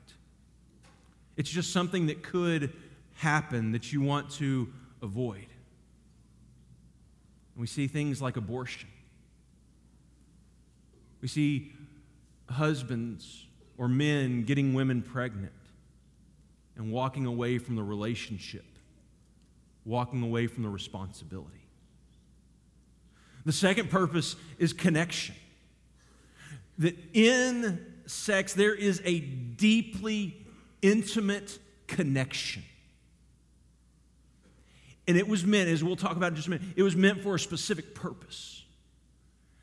It's 1.37 1.51
just 1.51 1.73
something 1.73 2.07
that 2.07 2.23
could 2.23 2.73
happen 3.15 3.73
that 3.73 3.93
you 3.93 4.01
want 4.01 4.31
to 4.33 4.73
avoid. 5.01 5.47
we 7.57 7.67
see 7.67 7.87
things 7.87 8.23
like 8.23 8.37
abortion. 8.37 8.89
We 11.21 11.29
see 11.29 11.73
husbands 12.49 13.47
or 13.79 13.89
men 13.89 14.45
getting 14.45 14.75
women 14.75 15.03
pregnant 15.03 15.53
and 16.77 16.91
walking 16.91 17.27
away 17.27 17.59
from 17.59 17.77
the 17.77 17.83
relationship, 17.83 18.65
walking 19.85 20.23
away 20.23 20.47
from 20.47 20.63
the 20.63 20.69
responsibility. 20.69 21.62
The 23.45 23.53
second 23.53 23.91
purpose 23.91 24.37
is 24.59 24.73
connection. 24.73 25.35
That 26.79 26.97
in 27.13 27.85
sex, 28.07 28.55
there 28.55 28.75
is 28.75 29.03
a 29.05 29.21
deeply 29.21 30.37
intimate 30.81 31.59
connection. 31.87 32.63
And 35.09 35.17
it 35.17 35.27
was 35.27 35.45
meant, 35.45 35.69
as 35.69 35.83
we'll 35.83 35.97
talk 35.97 36.17
about 36.17 36.31
in 36.31 36.37
just 36.37 36.49
a 36.49 36.51
minute, 36.51 36.67
it 36.77 36.83
was 36.83 36.95
meant 36.95 37.23
for 37.23 37.35
a 37.35 37.39
specific 37.39 37.95
purpose. 37.95 38.63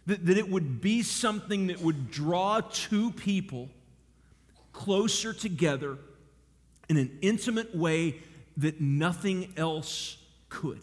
That, 0.06 0.26
that 0.26 0.38
it 0.38 0.50
would 0.50 0.82
be 0.82 1.02
something 1.02 1.68
that 1.68 1.82
would 1.82 2.12
draw 2.12 2.62
two 2.62 3.12
people 3.12 3.70
closer 4.74 5.34
together 5.34 5.98
in 6.90 6.98
an 6.98 7.18
intimate 7.22 7.76
way 7.76 8.18
that 8.58 8.82
nothing 8.82 9.54
else 9.56 10.18
could. 10.50 10.82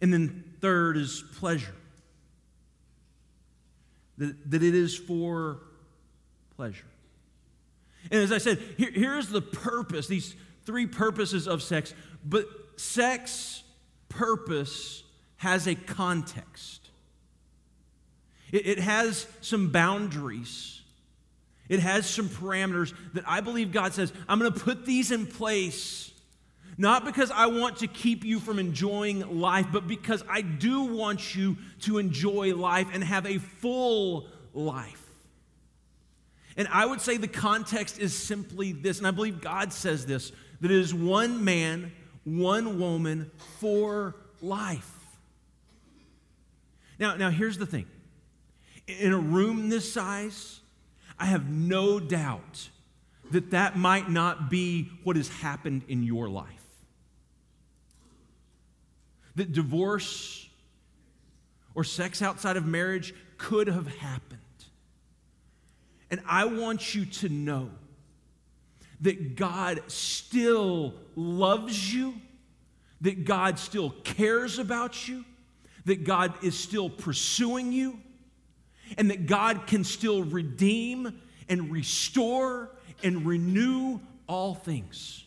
And 0.00 0.12
then, 0.12 0.44
third 0.66 0.96
is 0.96 1.22
pleasure. 1.38 1.76
That, 4.18 4.50
that 4.50 4.64
it 4.64 4.74
is 4.74 4.96
for 4.96 5.60
pleasure. 6.56 6.88
And 8.10 8.20
as 8.20 8.32
I 8.32 8.38
said, 8.38 8.58
here, 8.76 8.90
here's 8.92 9.28
the 9.28 9.40
purpose, 9.40 10.08
these 10.08 10.34
three 10.64 10.88
purposes 10.88 11.46
of 11.46 11.62
sex. 11.62 11.94
But 12.24 12.46
sex 12.74 13.62
purpose 14.08 15.04
has 15.36 15.68
a 15.68 15.76
context, 15.76 16.90
it, 18.50 18.66
it 18.66 18.78
has 18.80 19.28
some 19.40 19.70
boundaries, 19.70 20.80
it 21.68 21.78
has 21.78 22.10
some 22.10 22.28
parameters 22.28 22.92
that 23.14 23.22
I 23.24 23.40
believe 23.40 23.70
God 23.70 23.92
says, 23.92 24.12
I'm 24.28 24.40
going 24.40 24.52
to 24.52 24.58
put 24.58 24.84
these 24.84 25.12
in 25.12 25.26
place. 25.26 26.10
Not 26.78 27.04
because 27.04 27.30
I 27.30 27.46
want 27.46 27.78
to 27.78 27.86
keep 27.86 28.24
you 28.24 28.38
from 28.38 28.58
enjoying 28.58 29.40
life, 29.40 29.66
but 29.72 29.86
because 29.86 30.22
I 30.28 30.42
do 30.42 30.82
want 30.82 31.34
you 31.34 31.56
to 31.82 31.98
enjoy 31.98 32.54
life 32.54 32.88
and 32.92 33.02
have 33.02 33.26
a 33.26 33.38
full 33.38 34.28
life. 34.52 35.02
And 36.58 36.68
I 36.70 36.84
would 36.86 37.00
say 37.00 37.16
the 37.16 37.28
context 37.28 37.98
is 37.98 38.16
simply 38.16 38.72
this, 38.72 38.98
and 38.98 39.06
I 39.06 39.10
believe 39.10 39.40
God 39.40 39.72
says 39.72 40.06
this 40.06 40.32
that 40.60 40.70
it 40.70 40.78
is 40.78 40.92
one 40.94 41.44
man 41.44 41.92
one 42.26 42.80
woman 42.80 43.30
for 43.60 44.16
life. 44.42 44.92
Now, 46.98 47.14
now 47.14 47.30
here's 47.30 47.56
the 47.56 47.66
thing. 47.66 47.86
In 48.86 49.12
a 49.12 49.18
room 49.18 49.68
this 49.68 49.90
size, 49.90 50.60
I 51.18 51.26
have 51.26 51.48
no 51.48 52.00
doubt 52.00 52.68
that 53.30 53.52
that 53.52 53.76
might 53.76 54.10
not 54.10 54.50
be 54.50 54.90
what 55.04 55.16
has 55.16 55.28
happened 55.28 55.84
in 55.88 56.02
your 56.02 56.28
life. 56.28 56.55
That 59.36 59.52
divorce 59.52 60.48
or 61.74 61.84
sex 61.84 62.22
outside 62.22 62.56
of 62.56 62.66
marriage 62.66 63.14
could 63.38 63.68
have 63.68 63.86
happened. 63.98 64.40
And 66.10 66.20
I 66.26 66.46
want 66.46 66.94
you 66.94 67.04
to 67.04 67.28
know 67.28 67.70
that 69.02 69.36
God 69.36 69.82
still 69.88 70.94
loves 71.14 71.92
you, 71.92 72.14
that 73.02 73.24
God 73.24 73.58
still 73.58 73.90
cares 74.04 74.58
about 74.58 75.06
you, 75.06 75.24
that 75.84 76.04
God 76.04 76.32
is 76.42 76.58
still 76.58 76.88
pursuing 76.88 77.72
you, 77.72 77.98
and 78.96 79.10
that 79.10 79.26
God 79.26 79.66
can 79.66 79.84
still 79.84 80.22
redeem 80.22 81.20
and 81.48 81.70
restore 81.70 82.70
and 83.02 83.26
renew 83.26 84.00
all 84.26 84.54
things. 84.54 85.25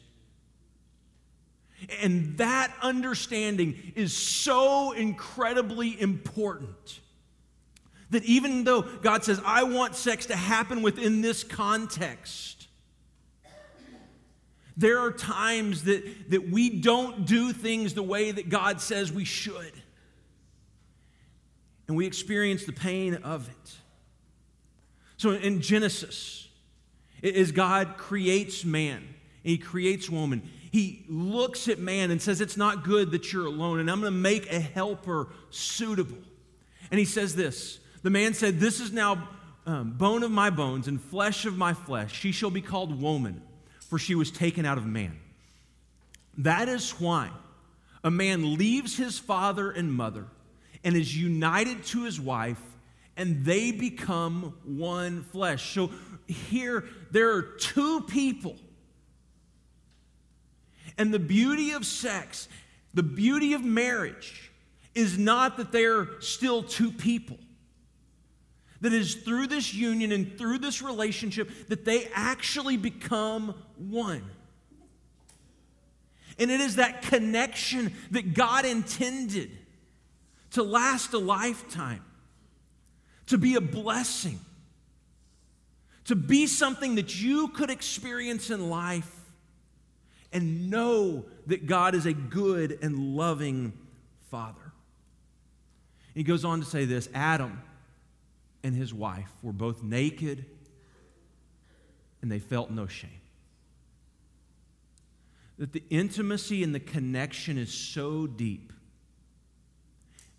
And 2.02 2.38
that 2.38 2.74
understanding 2.82 3.94
is 3.96 4.16
so 4.16 4.92
incredibly 4.92 6.00
important 6.00 7.00
That 8.12 8.24
even 8.24 8.64
though 8.64 8.82
God 8.82 9.24
says, 9.24 9.40
I 9.46 9.64
want 9.64 9.96
sex 9.96 10.28
to 10.28 10.36
happen 10.36 10.82
within 10.82 11.22
this 11.22 11.44
context, 11.44 12.68
there 14.76 15.00
are 15.00 15.12
times 15.12 15.84
that, 15.84 16.32
that 16.32 16.50
we 16.50 16.70
don't 16.70 17.26
do 17.26 17.54
things 17.54 17.94
the 17.94 18.04
way 18.04 18.32
that 18.32 18.50
God 18.50 18.82
says 18.82 19.12
we 19.12 19.26
should. 19.26 19.74
And 21.88 21.98
we 21.98 22.06
experience 22.08 22.66
the 22.66 22.72
pain 22.72 23.16
of 23.16 23.48
it. 23.48 23.76
So 25.18 25.32
in 25.32 25.62
Genesis, 25.62 26.48
as 27.22 27.52
God 27.52 27.98
creates 27.98 28.64
man, 28.64 29.04
he 29.44 29.58
creates 29.58 30.10
woman, 30.10 30.50
he 30.72 31.06
looks 31.08 31.68
at 31.68 31.80
man 31.80 32.12
and 32.12 32.22
says, 32.22 32.42
It's 32.42 32.58
not 32.58 32.84
good 32.84 33.12
that 33.12 33.34
you're 33.34 33.48
alone, 33.48 33.80
and 33.80 33.90
I'm 33.90 34.02
going 34.02 34.14
to 34.14 34.20
make 34.20 34.52
a 34.52 34.60
helper 34.60 35.30
suitable. 35.50 36.18
And 36.92 37.00
he 37.00 37.06
says 37.06 37.36
this 37.36 37.80
The 38.04 38.10
man 38.10 38.34
said, 38.34 38.60
This 38.60 38.80
is 38.80 38.92
now 38.92 39.28
um, 39.66 39.92
bone 39.92 40.24
of 40.24 40.32
my 40.32 40.50
bones 40.50 40.88
and 40.88 41.02
flesh 41.02 41.46
of 41.46 41.58
my 41.58 41.74
flesh. 41.74 42.14
She 42.14 42.32
shall 42.32 42.52
be 42.52 42.62
called 42.62 43.02
woman, 43.02 43.42
for 43.90 43.98
she 43.98 44.16
was 44.16 44.32
taken 44.32 44.66
out 44.66 44.78
of 44.78 44.86
man. 44.86 45.20
That 46.38 46.70
is 46.70 46.92
why 46.92 47.30
a 48.04 48.12
man 48.12 48.56
leaves 48.56 48.96
his 48.96 49.20
father 49.20 49.72
and 49.72 49.92
mother 49.92 50.26
and 50.84 50.96
is 50.96 51.16
united 51.16 51.84
to 51.86 52.04
his 52.04 52.20
wife, 52.22 52.62
and 53.18 53.44
they 53.44 53.72
become 53.72 54.56
one 54.64 55.24
flesh. 55.24 55.74
So 55.74 55.92
here, 56.28 56.86
there 57.12 57.32
are 57.36 57.42
two 57.42 58.02
people 58.02 58.56
and 61.00 61.14
the 61.14 61.20
beauty 61.20 61.72
of 61.72 61.86
sex, 61.86 62.50
the 62.94 63.02
beauty 63.02 63.54
of 63.54 63.64
marriage, 63.64 64.52
is 64.94 65.18
not 65.18 65.56
that 65.58 65.72
they're 65.72 66.08
still 66.20 66.62
two 66.62 66.92
people. 66.92 67.38
That 68.82 68.94
is 68.94 69.16
through 69.16 69.48
this 69.48 69.74
union 69.74 70.12
and 70.12 70.38
through 70.38 70.60
this 70.60 70.82
relationship 70.82 71.50
that 71.70 71.86
they 71.86 72.10
actually 72.14 72.78
become 72.78 73.56
one. 73.78 74.24
And 76.38 76.52
it 76.52 76.60
is 76.62 76.76
that 76.76 77.02
connection 77.02 77.94
that 78.12 78.34
God 78.34 78.66
intended 78.66 79.52
to 80.52 80.64
last 80.64 81.14
a 81.14 81.18
lifetime, 81.18 82.04
to 83.28 83.38
be 83.38 83.56
a 83.56 83.62
blessing, 83.62 84.40
to 86.06 86.16
be 86.16 86.48
something 86.48 86.96
that 86.96 87.22
you 87.22 87.50
could 87.50 87.70
experience 87.70 88.50
in 88.50 88.70
life 88.70 89.19
and 90.32 90.70
know 90.70 91.26
that 91.48 91.66
God 91.66 91.96
is 91.96 92.06
a 92.06 92.14
good 92.14 92.78
and 92.82 93.16
loving 93.16 93.74
Father. 94.30 94.72
He 96.14 96.24
goes 96.24 96.46
on 96.46 96.60
to 96.60 96.66
say 96.66 96.86
this 96.86 97.10
Adam 97.14 97.62
and 98.64 98.76
his 98.76 98.94
wife 98.94 99.32
were 99.42 99.54
both 99.54 99.82
naked 99.84 100.46
and 102.22 102.32
they 102.32 102.40
felt 102.40 102.70
no 102.70 102.88
shame. 102.88 103.10
That 105.58 105.74
the 105.74 105.84
intimacy 105.90 106.64
and 106.64 106.74
the 106.74 106.80
connection 106.80 107.58
is 107.58 107.74
so 107.74 108.28
deep 108.28 108.72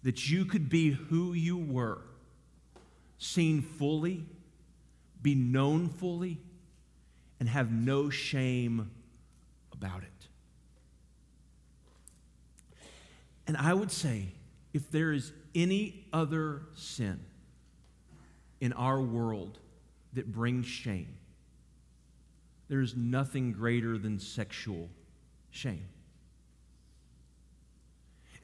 that 0.02 0.30
you 0.30 0.44
could 0.44 0.68
be 0.68 0.90
who 0.90 1.32
you 1.34 1.58
were, 1.58 1.98
seen 3.18 3.60
fully, 3.60 4.24
be 5.20 5.34
known 5.34 5.88
fully, 5.88 6.38
and 7.38 7.48
have 7.48 7.70
no 7.70 8.08
shame 8.08 8.90
about 9.80 10.02
it. 10.02 10.28
And 13.46 13.56
I 13.56 13.72
would 13.72 13.90
say, 13.90 14.28
if 14.74 14.90
there 14.90 15.12
is 15.12 15.32
any 15.54 16.04
other 16.12 16.62
sin 16.74 17.18
in 18.60 18.74
our 18.74 19.00
world 19.00 19.58
that 20.12 20.30
brings 20.30 20.66
shame, 20.66 21.16
there 22.68 22.82
is 22.82 22.94
nothing 22.94 23.52
greater 23.52 23.96
than 23.96 24.18
sexual 24.18 24.90
shame. 25.50 25.88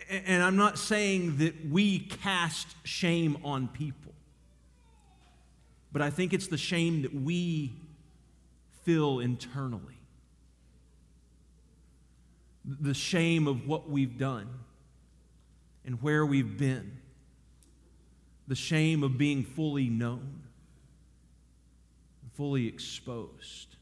And 0.08 0.42
I'm 0.42 0.56
not 0.56 0.78
saying 0.78 1.36
that 1.38 1.68
we 1.68 1.98
cast 1.98 2.68
shame 2.84 3.36
on 3.44 3.68
people, 3.68 4.14
but 5.92 6.00
I 6.00 6.08
think 6.08 6.32
it's 6.32 6.48
the 6.48 6.56
shame 6.56 7.02
that 7.02 7.14
we 7.14 7.74
feel 8.84 9.20
internally 9.20 9.95
the 12.66 12.94
shame 12.94 13.46
of 13.46 13.66
what 13.66 13.88
we've 13.88 14.18
done 14.18 14.48
and 15.84 16.02
where 16.02 16.26
we've 16.26 16.58
been, 16.58 16.98
the 18.48 18.56
shame 18.56 19.02
of 19.04 19.16
being 19.16 19.44
fully 19.44 19.88
known, 19.88 20.42
fully 22.34 22.66
exposed. 22.66 23.76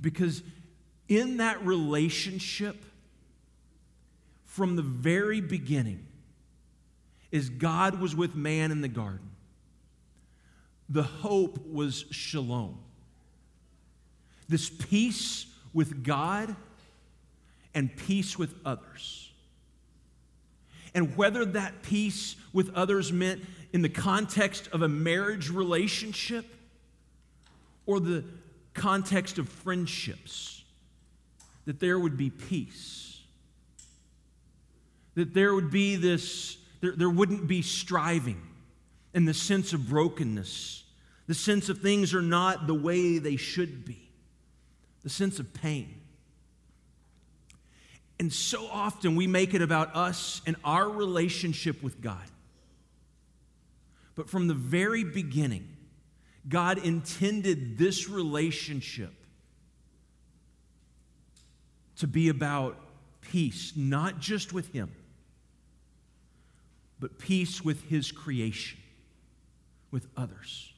Because 0.00 0.42
in 1.08 1.38
that 1.38 1.64
relationship, 1.64 2.84
from 4.44 4.76
the 4.76 4.82
very 4.82 5.40
beginning, 5.40 6.06
as 7.32 7.48
God 7.48 8.00
was 8.00 8.14
with 8.14 8.34
man 8.34 8.70
in 8.70 8.80
the 8.80 8.88
garden, 8.88 9.30
the 10.88 11.02
hope 11.02 11.58
was 11.66 12.04
shalom. 12.10 12.78
This 14.48 14.70
peace 14.70 15.46
with 15.72 16.02
God 16.02 16.56
and 17.74 17.94
peace 17.96 18.38
with 18.38 18.54
others. 18.64 19.30
And 20.94 21.16
whether 21.16 21.44
that 21.44 21.82
peace 21.82 22.36
with 22.52 22.74
others 22.74 23.12
meant 23.12 23.42
in 23.72 23.82
the 23.82 23.88
context 23.88 24.68
of 24.72 24.82
a 24.82 24.88
marriage 24.88 25.50
relationship 25.50 26.46
or 27.86 28.00
the 28.00 28.24
context 28.74 29.38
of 29.38 29.48
friendships, 29.48 30.62
that 31.66 31.80
there 31.80 31.98
would 31.98 32.16
be 32.16 32.30
peace. 32.30 33.20
That 35.14 35.34
there 35.34 35.54
would 35.54 35.70
be 35.70 35.96
this, 35.96 36.56
there, 36.80 36.92
there 36.96 37.10
wouldn't 37.10 37.46
be 37.46 37.62
striving 37.62 38.40
and 39.14 39.26
the 39.26 39.34
sense 39.34 39.72
of 39.72 39.88
brokenness, 39.88 40.84
the 41.26 41.34
sense 41.34 41.68
of 41.68 41.78
things 41.78 42.14
are 42.14 42.22
not 42.22 42.66
the 42.66 42.74
way 42.74 43.18
they 43.18 43.36
should 43.36 43.84
be, 43.84 44.10
the 45.02 45.10
sense 45.10 45.38
of 45.38 45.52
pain. 45.52 45.97
And 48.20 48.32
so 48.32 48.66
often 48.66 49.14
we 49.14 49.26
make 49.26 49.54
it 49.54 49.62
about 49.62 49.94
us 49.94 50.40
and 50.46 50.56
our 50.64 50.88
relationship 50.88 51.82
with 51.82 52.00
God. 52.00 52.24
But 54.14 54.28
from 54.28 54.48
the 54.48 54.54
very 54.54 55.04
beginning, 55.04 55.68
God 56.48 56.84
intended 56.84 57.78
this 57.78 58.08
relationship 58.08 59.12
to 61.98 62.06
be 62.06 62.28
about 62.28 62.76
peace, 63.20 63.72
not 63.76 64.18
just 64.18 64.52
with 64.52 64.72
Him, 64.72 64.90
but 66.98 67.18
peace 67.18 67.64
with 67.64 67.84
His 67.84 68.10
creation, 68.10 68.78
with 69.90 70.08
others. 70.16 70.72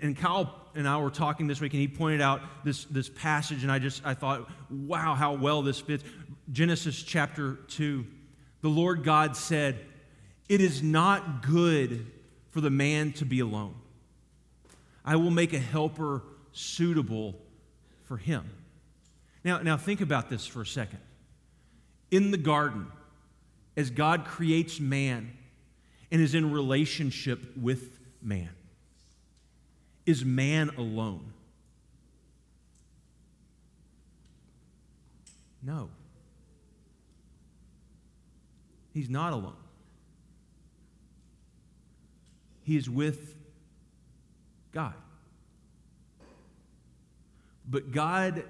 And 0.00 0.16
Kyle 0.16 0.54
and 0.74 0.88
I 0.88 0.96
were 0.98 1.10
talking 1.10 1.46
this 1.46 1.60
week, 1.60 1.72
and 1.72 1.80
he 1.80 1.88
pointed 1.88 2.20
out 2.20 2.40
this, 2.64 2.84
this 2.86 3.08
passage, 3.08 3.62
and 3.62 3.70
I 3.70 3.78
just 3.78 4.04
I 4.04 4.14
thought, 4.14 4.48
wow, 4.70 5.14
how 5.14 5.34
well 5.34 5.62
this 5.62 5.80
fits. 5.80 6.04
Genesis 6.50 7.02
chapter 7.02 7.54
2. 7.68 8.06
The 8.62 8.68
Lord 8.68 9.04
God 9.04 9.36
said, 9.36 9.78
It 10.48 10.60
is 10.60 10.82
not 10.82 11.42
good 11.42 12.06
for 12.50 12.60
the 12.60 12.70
man 12.70 13.12
to 13.14 13.24
be 13.24 13.40
alone. 13.40 13.74
I 15.04 15.16
will 15.16 15.30
make 15.30 15.52
a 15.52 15.58
helper 15.58 16.22
suitable 16.52 17.34
for 18.04 18.16
him. 18.16 18.48
Now, 19.44 19.58
now 19.58 19.76
think 19.76 20.00
about 20.00 20.30
this 20.30 20.46
for 20.46 20.62
a 20.62 20.66
second. 20.66 21.00
In 22.10 22.30
the 22.30 22.36
garden, 22.36 22.86
as 23.76 23.90
God 23.90 24.24
creates 24.24 24.78
man 24.78 25.32
and 26.10 26.20
is 26.20 26.34
in 26.34 26.52
relationship 26.52 27.56
with 27.56 27.98
man, 28.20 28.50
is 30.06 30.24
man 30.24 30.70
alone? 30.76 31.32
No. 35.62 35.90
He's 38.92 39.08
not 39.08 39.32
alone. 39.32 39.56
He 42.64 42.76
is 42.76 42.88
with 42.90 43.36
God. 44.72 44.94
But 47.68 47.90
God, 47.92 48.44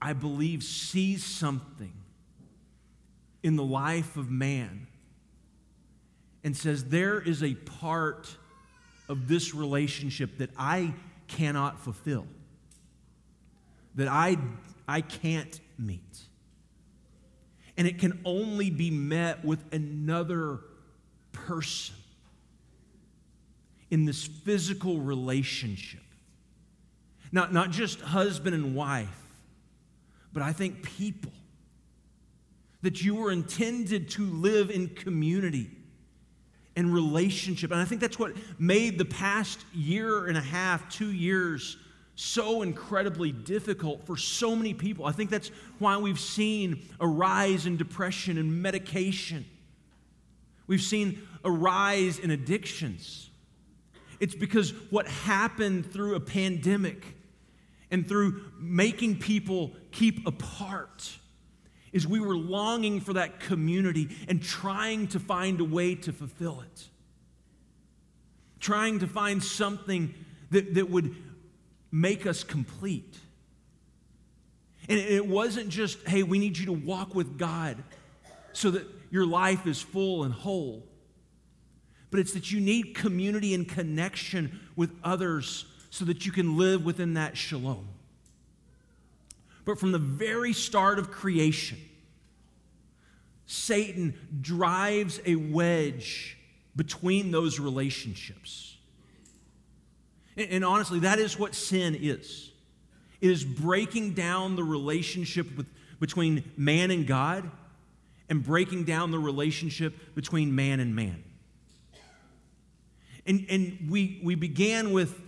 I 0.00 0.12
believe, 0.12 0.62
sees 0.62 1.24
something 1.24 1.92
in 3.42 3.56
the 3.56 3.64
life 3.64 4.16
of 4.16 4.30
man 4.30 4.86
and 6.44 6.56
says, 6.56 6.84
There 6.84 7.20
is 7.20 7.42
a 7.42 7.54
part 7.54 8.36
of 9.08 9.28
this 9.28 9.54
relationship 9.54 10.38
that 10.38 10.50
I 10.56 10.94
cannot 11.28 11.80
fulfill, 11.80 12.26
that 13.94 14.08
I, 14.08 14.36
I 14.86 15.00
can't 15.00 15.60
meet. 15.78 16.00
And 17.76 17.86
it 17.86 17.98
can 17.98 18.20
only 18.24 18.70
be 18.70 18.90
met 18.90 19.44
with 19.44 19.64
another 19.72 20.60
person 21.32 21.96
in 23.90 24.04
this 24.04 24.26
physical 24.26 24.98
relationship. 24.98 26.00
Not, 27.30 27.52
not 27.52 27.70
just 27.70 28.00
husband 28.00 28.54
and 28.54 28.74
wife, 28.74 29.08
but 30.32 30.42
I 30.42 30.52
think 30.52 30.82
people. 30.82 31.32
That 32.82 33.00
you 33.00 33.14
were 33.14 33.30
intended 33.30 34.10
to 34.10 34.24
live 34.24 34.70
in 34.70 34.88
community 34.88 35.70
and 36.76 36.92
relationship. 36.92 37.70
And 37.70 37.80
I 37.80 37.84
think 37.84 38.00
that's 38.00 38.18
what 38.18 38.34
made 38.58 38.98
the 38.98 39.04
past 39.04 39.60
year 39.74 40.26
and 40.26 40.36
a 40.36 40.42
half, 40.42 40.88
two 40.88 41.12
years, 41.12 41.76
so 42.14 42.62
incredibly 42.62 43.32
difficult 43.32 44.06
for 44.06 44.16
so 44.16 44.54
many 44.54 44.74
people. 44.74 45.04
I 45.04 45.12
think 45.12 45.30
that's 45.30 45.50
why 45.78 45.96
we've 45.96 46.20
seen 46.20 46.82
a 47.00 47.06
rise 47.06 47.66
in 47.66 47.76
depression 47.76 48.38
and 48.38 48.62
medication. 48.62 49.44
We've 50.66 50.82
seen 50.82 51.26
a 51.44 51.50
rise 51.50 52.18
in 52.18 52.30
addictions. 52.30 53.30
It's 54.20 54.34
because 54.34 54.70
what 54.90 55.08
happened 55.08 55.92
through 55.92 56.14
a 56.14 56.20
pandemic 56.20 57.04
and 57.90 58.08
through 58.08 58.42
making 58.58 59.18
people 59.18 59.72
keep 59.90 60.26
apart 60.26 61.18
is 61.92 62.06
we 62.06 62.20
were 62.20 62.36
longing 62.36 63.00
for 63.00 63.12
that 63.12 63.40
community 63.40 64.08
and 64.28 64.42
trying 64.42 65.08
to 65.08 65.20
find 65.20 65.60
a 65.60 65.64
way 65.64 65.94
to 65.94 66.12
fulfill 66.12 66.60
it. 66.60 66.88
Trying 68.60 69.00
to 69.00 69.06
find 69.06 69.42
something 69.42 70.14
that, 70.50 70.74
that 70.74 70.88
would 70.88 71.14
make 71.90 72.26
us 72.26 72.44
complete. 72.44 73.16
And 74.88 74.98
it 74.98 75.26
wasn't 75.26 75.68
just, 75.68 75.98
hey, 76.08 76.22
we 76.22 76.38
need 76.38 76.58
you 76.58 76.66
to 76.66 76.72
walk 76.72 77.14
with 77.14 77.38
God 77.38 77.82
so 78.52 78.70
that 78.70 78.86
your 79.10 79.26
life 79.26 79.66
is 79.66 79.80
full 79.80 80.24
and 80.24 80.32
whole. 80.32 80.86
But 82.10 82.20
it's 82.20 82.32
that 82.32 82.50
you 82.50 82.60
need 82.60 82.94
community 82.94 83.54
and 83.54 83.68
connection 83.68 84.60
with 84.76 84.90
others 85.04 85.66
so 85.90 86.04
that 86.06 86.26
you 86.26 86.32
can 86.32 86.56
live 86.56 86.84
within 86.84 87.14
that 87.14 87.36
shalom. 87.36 87.88
But 89.64 89.78
from 89.78 89.92
the 89.92 89.98
very 89.98 90.52
start 90.52 90.98
of 90.98 91.10
creation, 91.10 91.78
Satan 93.46 94.14
drives 94.40 95.20
a 95.24 95.36
wedge 95.36 96.36
between 96.74 97.30
those 97.30 97.60
relationships. 97.60 98.76
And, 100.36 100.64
honestly, 100.64 101.00
that 101.00 101.18
is 101.18 101.38
what 101.38 101.54
sin 101.54 101.96
is. 102.00 102.50
It 103.20 103.30
is 103.30 103.44
breaking 103.44 104.14
down 104.14 104.56
the 104.56 104.64
relationship 104.64 105.54
with, 105.56 105.66
between 106.00 106.50
man 106.56 106.90
and 106.90 107.06
God 107.06 107.50
and 108.28 108.42
breaking 108.42 108.84
down 108.84 109.10
the 109.10 109.18
relationship 109.18 110.14
between 110.14 110.54
man 110.54 110.80
and 110.80 110.96
man. 110.96 111.22
And, 113.26 113.46
and 113.50 113.88
we, 113.90 114.20
we 114.24 114.34
began 114.34 114.92
with 114.92 115.20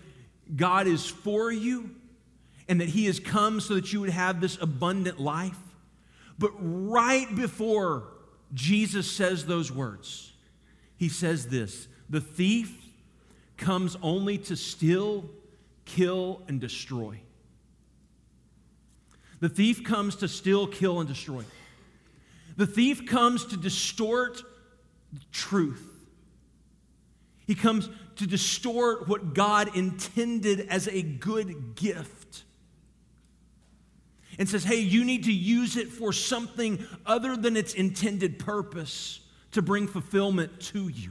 God 0.56 0.86
is 0.86 1.06
for 1.06 1.52
you 1.52 1.90
and 2.68 2.80
that 2.80 2.88
He 2.88 3.06
has 3.06 3.20
come 3.20 3.60
so 3.60 3.74
that 3.74 3.92
you 3.92 4.00
would 4.00 4.10
have 4.10 4.40
this 4.40 4.58
abundant 4.60 5.20
life. 5.20 5.58
But 6.38 6.52
right 6.58 7.32
before 7.34 8.08
Jesus 8.52 9.10
says 9.10 9.46
those 9.46 9.70
words, 9.70 10.32
He 10.96 11.08
says 11.08 11.48
this 11.48 11.88
The 12.08 12.20
thief 12.20 12.72
comes 13.56 13.96
only 14.02 14.38
to 14.38 14.56
steal, 14.56 15.28
kill, 15.84 16.42
and 16.48 16.60
destroy. 16.60 17.20
The 19.40 19.48
thief 19.48 19.84
comes 19.84 20.16
to 20.16 20.28
steal, 20.28 20.66
kill, 20.66 21.00
and 21.00 21.08
destroy. 21.08 21.44
The 22.56 22.66
thief 22.66 23.06
comes 23.06 23.44
to 23.46 23.56
distort 23.56 24.42
truth. 25.32 25.90
He 27.46 27.54
comes 27.54 27.88
to 28.16 28.26
distort 28.26 29.08
what 29.08 29.34
God 29.34 29.76
intended 29.76 30.68
as 30.70 30.88
a 30.88 31.02
good 31.02 31.74
gift 31.74 32.23
and 34.38 34.48
says, 34.48 34.64
hey, 34.64 34.80
you 34.80 35.04
need 35.04 35.24
to 35.24 35.32
use 35.32 35.76
it 35.76 35.88
for 35.88 36.12
something 36.12 36.84
other 37.06 37.36
than 37.36 37.56
its 37.56 37.74
intended 37.74 38.38
purpose 38.38 39.20
to 39.52 39.62
bring 39.62 39.86
fulfillment 39.86 40.60
to 40.60 40.88
you. 40.88 41.10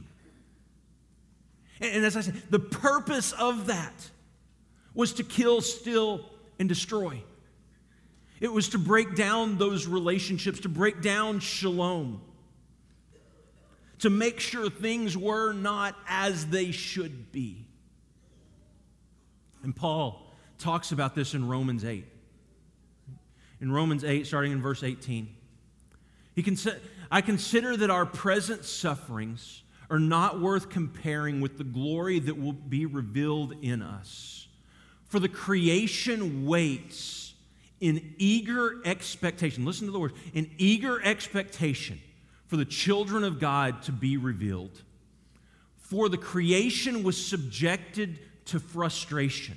And 1.80 2.04
as 2.04 2.16
I 2.16 2.20
said, 2.20 2.42
the 2.50 2.58
purpose 2.58 3.32
of 3.32 3.66
that 3.66 4.10
was 4.94 5.14
to 5.14 5.24
kill, 5.24 5.60
steal, 5.60 6.24
and 6.58 6.68
destroy. 6.68 7.22
It 8.40 8.52
was 8.52 8.68
to 8.70 8.78
break 8.78 9.16
down 9.16 9.58
those 9.58 9.86
relationships, 9.86 10.60
to 10.60 10.68
break 10.68 11.00
down 11.02 11.40
shalom, 11.40 12.20
to 14.00 14.10
make 14.10 14.38
sure 14.38 14.68
things 14.68 15.16
were 15.16 15.52
not 15.52 15.96
as 16.08 16.46
they 16.46 16.70
should 16.70 17.32
be. 17.32 17.64
And 19.62 19.74
Paul 19.74 20.30
talks 20.58 20.92
about 20.92 21.14
this 21.14 21.34
in 21.34 21.48
Romans 21.48 21.84
8. 21.84 22.04
In 23.64 23.72
Romans 23.72 24.04
8, 24.04 24.26
starting 24.26 24.52
in 24.52 24.60
verse 24.60 24.82
18, 24.82 25.26
he 26.34 26.42
cons- 26.42 26.68
I 27.10 27.22
consider 27.22 27.74
that 27.78 27.88
our 27.88 28.04
present 28.04 28.66
sufferings 28.66 29.62
are 29.88 29.98
not 29.98 30.38
worth 30.38 30.68
comparing 30.68 31.40
with 31.40 31.56
the 31.56 31.64
glory 31.64 32.18
that 32.18 32.38
will 32.38 32.52
be 32.52 32.84
revealed 32.84 33.54
in 33.62 33.80
us. 33.80 34.48
For 35.06 35.18
the 35.18 35.30
creation 35.30 36.44
waits 36.44 37.32
in 37.80 38.14
eager 38.18 38.82
expectation. 38.84 39.64
Listen 39.64 39.86
to 39.86 39.92
the 39.92 39.98
words 39.98 40.14
in 40.34 40.50
eager 40.58 41.02
expectation 41.02 41.98
for 42.48 42.58
the 42.58 42.66
children 42.66 43.24
of 43.24 43.40
God 43.40 43.82
to 43.84 43.92
be 43.92 44.18
revealed. 44.18 44.82
For 45.78 46.10
the 46.10 46.18
creation 46.18 47.02
was 47.02 47.16
subjected 47.16 48.18
to 48.44 48.60
frustration, 48.60 49.56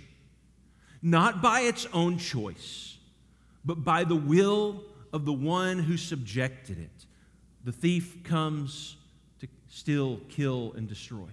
not 1.02 1.42
by 1.42 1.62
its 1.62 1.86
own 1.92 2.20
choice, 2.20 2.87
but 3.68 3.84
by 3.84 4.06
the 4.06 4.16
will 4.16 4.82
of 5.12 5.26
the 5.26 5.34
one 5.34 5.78
who 5.78 5.98
subjected 5.98 6.80
it. 6.80 7.06
The 7.66 7.74
thief 7.74 8.24
comes 8.24 8.96
to 9.42 9.48
steal, 9.68 10.22
kill, 10.30 10.74
and 10.78 10.88
destroy. 10.88 11.28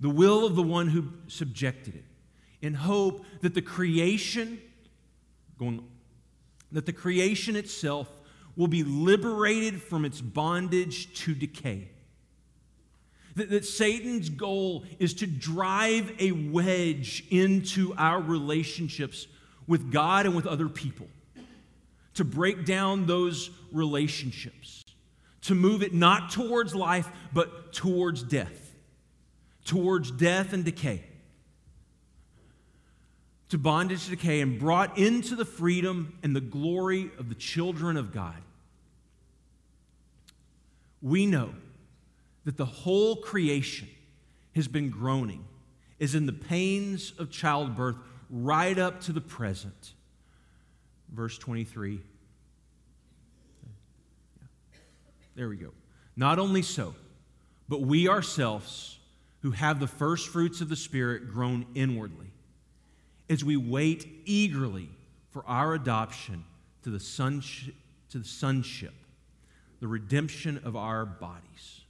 The 0.00 0.10
will 0.10 0.44
of 0.44 0.56
the 0.56 0.64
one 0.64 0.88
who 0.88 1.04
subjected 1.28 1.94
it, 1.94 2.04
in 2.60 2.74
hope 2.74 3.24
that 3.42 3.54
the 3.54 3.62
creation, 3.62 4.60
going, 5.56 5.84
that 6.72 6.84
the 6.84 6.92
creation 6.92 7.54
itself 7.54 8.08
will 8.56 8.66
be 8.66 8.82
liberated 8.82 9.80
from 9.80 10.04
its 10.04 10.20
bondage 10.20 11.14
to 11.22 11.34
decay. 11.34 11.88
That, 13.36 13.50
that 13.50 13.64
Satan's 13.64 14.30
goal 14.30 14.84
is 14.98 15.14
to 15.14 15.26
drive 15.28 16.12
a 16.18 16.32
wedge 16.32 17.24
into 17.30 17.94
our 17.96 18.20
relationships 18.20 19.28
with 19.66 19.90
God 19.92 20.26
and 20.26 20.36
with 20.36 20.46
other 20.46 20.68
people, 20.68 21.08
to 22.14 22.24
break 22.24 22.64
down 22.64 23.06
those 23.06 23.50
relationships 23.72 24.84
to 25.46 25.54
move 25.54 25.80
it 25.80 25.94
not 25.94 26.30
towards 26.30 26.74
life, 26.74 27.08
but 27.32 27.72
towards 27.72 28.24
death, 28.24 28.74
towards 29.64 30.10
death 30.10 30.52
and 30.52 30.64
decay, 30.64 31.04
to 33.48 33.56
bondage 33.56 34.04
to 34.04 34.10
decay, 34.10 34.40
and 34.40 34.58
brought 34.58 34.98
into 34.98 35.36
the 35.36 35.44
freedom 35.44 36.18
and 36.24 36.34
the 36.34 36.40
glory 36.40 37.10
of 37.16 37.28
the 37.28 37.34
children 37.36 37.96
of 37.96 38.12
God. 38.12 38.34
We 41.00 41.26
know 41.26 41.50
that 42.44 42.56
the 42.56 42.66
whole 42.66 43.14
creation 43.14 43.86
has 44.56 44.66
been 44.66 44.90
groaning, 44.90 45.44
is 46.00 46.16
in 46.16 46.26
the 46.26 46.32
pains 46.32 47.12
of 47.20 47.30
childbirth 47.30 47.98
right 48.30 48.78
up 48.78 49.00
to 49.02 49.12
the 49.12 49.20
present. 49.20 49.92
Verse 51.12 51.38
23 51.38 52.00
There 55.34 55.48
we 55.48 55.56
go. 55.56 55.72
Not 56.16 56.38
only 56.38 56.62
so, 56.62 56.94
but 57.68 57.82
we 57.82 58.08
ourselves, 58.08 58.98
who 59.42 59.50
have 59.50 59.80
the 59.80 59.86
first 59.86 60.28
fruits 60.28 60.60
of 60.60 60.68
the 60.68 60.76
Spirit, 60.76 61.28
groan 61.30 61.66
inwardly 61.74 62.32
as 63.28 63.44
we 63.44 63.56
wait 63.56 64.06
eagerly 64.24 64.88
for 65.30 65.44
our 65.46 65.74
adoption 65.74 66.44
to 66.82 66.90
the, 66.90 67.00
sonship, 67.00 67.74
to 68.10 68.18
the 68.18 68.24
sonship, 68.24 68.94
the 69.80 69.88
redemption 69.88 70.60
of 70.64 70.76
our 70.76 71.04
bodies. 71.04 71.82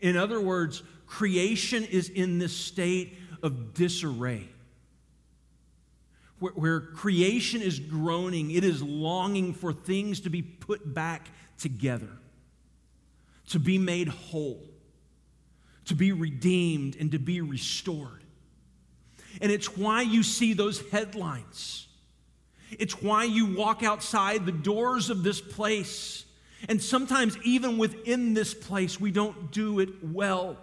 In 0.00 0.16
other 0.16 0.40
words, 0.40 0.82
creation 1.06 1.84
is 1.84 2.08
in 2.08 2.38
this 2.38 2.56
state 2.56 3.18
of 3.42 3.74
disarray. 3.74 4.48
Where, 6.42 6.52
where, 6.54 6.80
creation 6.80 7.62
is 7.62 7.78
groaning, 7.78 8.50
it 8.50 8.64
is 8.64 8.82
longing 8.82 9.54
for 9.54 9.72
things 9.72 10.20
to 10.22 10.30
be 10.30 10.42
put 10.42 10.92
back 10.92 11.28
together 11.56 12.08
to 13.50 13.58
be 13.58 13.78
made 13.78 14.08
whole, 14.08 14.62
to 15.84 15.94
be 15.94 16.10
redeemed, 16.10 16.96
and 16.98 17.12
to 17.12 17.18
be 17.18 17.40
restored. 17.42 18.24
And 19.40 19.52
it's 19.52 19.76
why 19.76 20.02
you 20.02 20.22
see 20.22 20.52
those 20.54 20.80
headlines. 20.90 21.86
It's 22.70 23.02
why 23.02 23.24
you 23.24 23.54
walk 23.54 23.82
outside 23.82 24.46
the 24.46 24.52
doors 24.52 25.10
of 25.10 25.22
this 25.22 25.40
place. 25.40 26.24
And 26.68 26.80
sometimes, 26.80 27.36
even 27.44 27.76
within 27.76 28.34
this 28.34 28.54
place, 28.54 28.98
we 28.98 29.10
don't 29.10 29.52
do 29.52 29.80
it 29.80 29.90
well. 30.02 30.56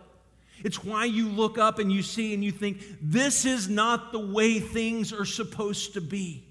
It's 0.64 0.84
why 0.84 1.06
you 1.06 1.30
look 1.30 1.58
up 1.58 1.80
and 1.80 1.92
you 1.92 2.02
see 2.02 2.34
and 2.34 2.44
you 2.44 2.52
think, 2.52 2.82
this 3.02 3.46
is 3.46 3.70
not 3.70 4.12
the 4.12 4.20
way 4.20 4.60
things 4.60 5.14
are 5.14 5.26
supposed 5.26 5.94
to 5.94 6.02
be. 6.02 6.44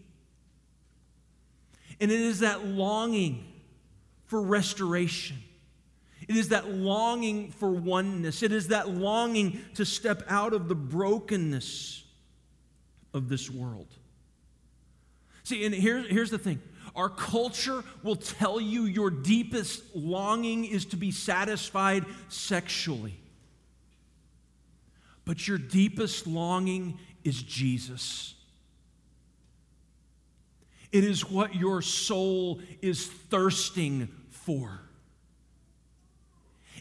And 2.01 2.11
it 2.11 2.21
is 2.21 2.40
that 2.40 2.64
longing 2.64 3.44
for 4.27 4.40
restoration. 4.40 5.37
It 6.29 6.37
is 6.37 6.49
that 6.49 6.71
longing 6.71 7.51
for 7.51 7.71
oneness. 7.71 8.42
It 8.42 8.53
is 8.53 8.68
that 8.68 8.90
longing 8.90 9.61
to 9.75 9.85
step 9.85 10.23
out 10.29 10.53
of 10.53 10.68
the 10.68 10.75
brokenness 10.75 12.05
of 13.14 13.29
this 13.29 13.51
world. 13.51 13.88
See, 15.44 15.64
and 15.64 15.75
here's, 15.75 16.07
here's 16.09 16.31
the 16.31 16.38
thing 16.38 16.61
our 16.94 17.09
culture 17.09 17.85
will 18.03 18.16
tell 18.16 18.61
you 18.61 18.83
your 18.83 19.11
deepest 19.11 19.83
longing 19.94 20.64
is 20.64 20.85
to 20.87 20.97
be 20.97 21.11
satisfied 21.11 22.05
sexually. 22.29 23.18
But 25.29 25.47
your 25.47 25.59
deepest 25.59 26.27
longing 26.27 26.99
is 27.23 27.43
Jesus. 27.43 28.35
It 30.91 31.05
is 31.05 31.29
what 31.29 31.55
your 31.55 31.83
soul 31.83 32.62
is 32.81 33.07
thirsting 33.07 34.09
for. 34.31 34.81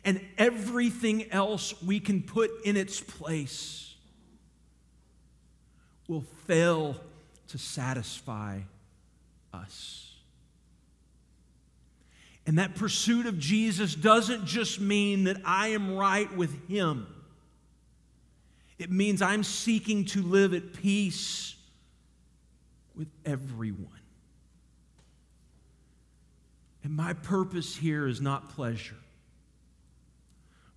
And 0.05 0.21
everything 0.37 1.29
else 1.29 1.73
we 1.81 1.99
can 1.99 2.23
put 2.23 2.49
in 2.63 2.77
its 2.77 3.01
place 3.01 3.93
will 6.07 6.23
fail 6.45 6.95
to 7.49 7.57
satisfy 7.57 8.61
us. 9.53 10.15
And 12.45 12.59
that 12.59 12.75
pursuit 12.75 13.25
of 13.25 13.39
Jesus 13.39 13.93
doesn't 13.93 14.45
just 14.45 14.79
mean 14.79 15.25
that 15.25 15.41
I 15.43 15.67
am 15.69 15.97
right 15.97 16.33
with 16.33 16.69
Him. 16.69 17.07
It 18.79 18.91
means 18.91 19.21
I'm 19.21 19.43
seeking 19.43 20.05
to 20.05 20.21
live 20.21 20.53
at 20.53 20.73
peace 20.73 21.55
with 22.95 23.07
everyone. 23.25 23.87
And 26.83 26.95
my 26.95 27.13
purpose 27.13 27.75
here 27.75 28.07
is 28.07 28.21
not 28.21 28.49
pleasure. 28.49 28.95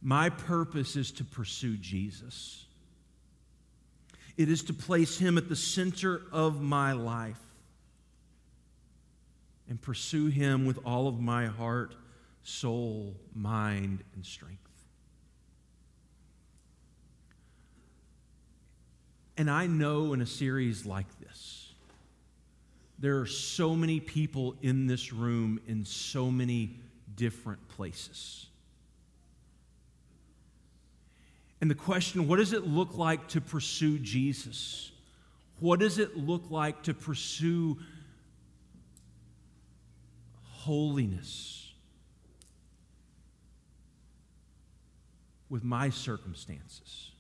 My 0.03 0.31
purpose 0.31 0.97
is 0.97 1.13
to 1.13 1.25
pursue 1.25 1.77
Jesus. 1.77 2.65
It 4.37 4.49
is 4.49 4.63
to 4.65 4.73
place 4.73 5.19
him 5.19 5.37
at 5.37 5.49
the 5.49 5.57
center 5.57 6.23
of 6.33 6.63
my 6.63 6.93
life 6.93 7.41
and 9.69 9.81
pursue 9.81 10.27
him 10.29 10.65
with 10.65 10.79
all 10.85 11.07
of 11.07 11.21
my 11.21 11.47
heart, 11.47 11.95
soul, 12.43 13.15
mind, 13.35 14.03
and 14.15 14.25
strength. 14.25 14.60
And 19.41 19.51
I 19.51 19.67
know 19.67 20.13
in 20.13 20.21
a 20.21 20.27
series 20.27 20.85
like 20.85 21.07
this, 21.19 21.73
there 22.99 23.21
are 23.21 23.27
so 23.27 23.75
many 23.75 23.99
people 23.99 24.55
in 24.61 24.87
this 24.87 25.15
room 25.15 25.59
in 25.67 25.87
so 25.87 26.31
many 26.31 26.77
different 27.17 27.67
places. 27.71 28.49
And 31.63 31.71
the 31.71 31.75
question 31.75 32.29
what 32.29 32.37
does 32.37 32.53
it 32.53 32.67
look 32.67 32.99
like 32.99 33.29
to 33.29 33.41
pursue 33.41 33.99
Jesus? 33.99 34.93
What 35.59 35.81
does 35.81 35.99
it 35.99 36.19
look 36.19 36.51
like 36.51 36.83
to 36.83 36.93
pursue 36.93 37.79
holiness 40.51 41.73
with 45.49 45.65
my 45.65 45.89
circumstances? 45.89 47.13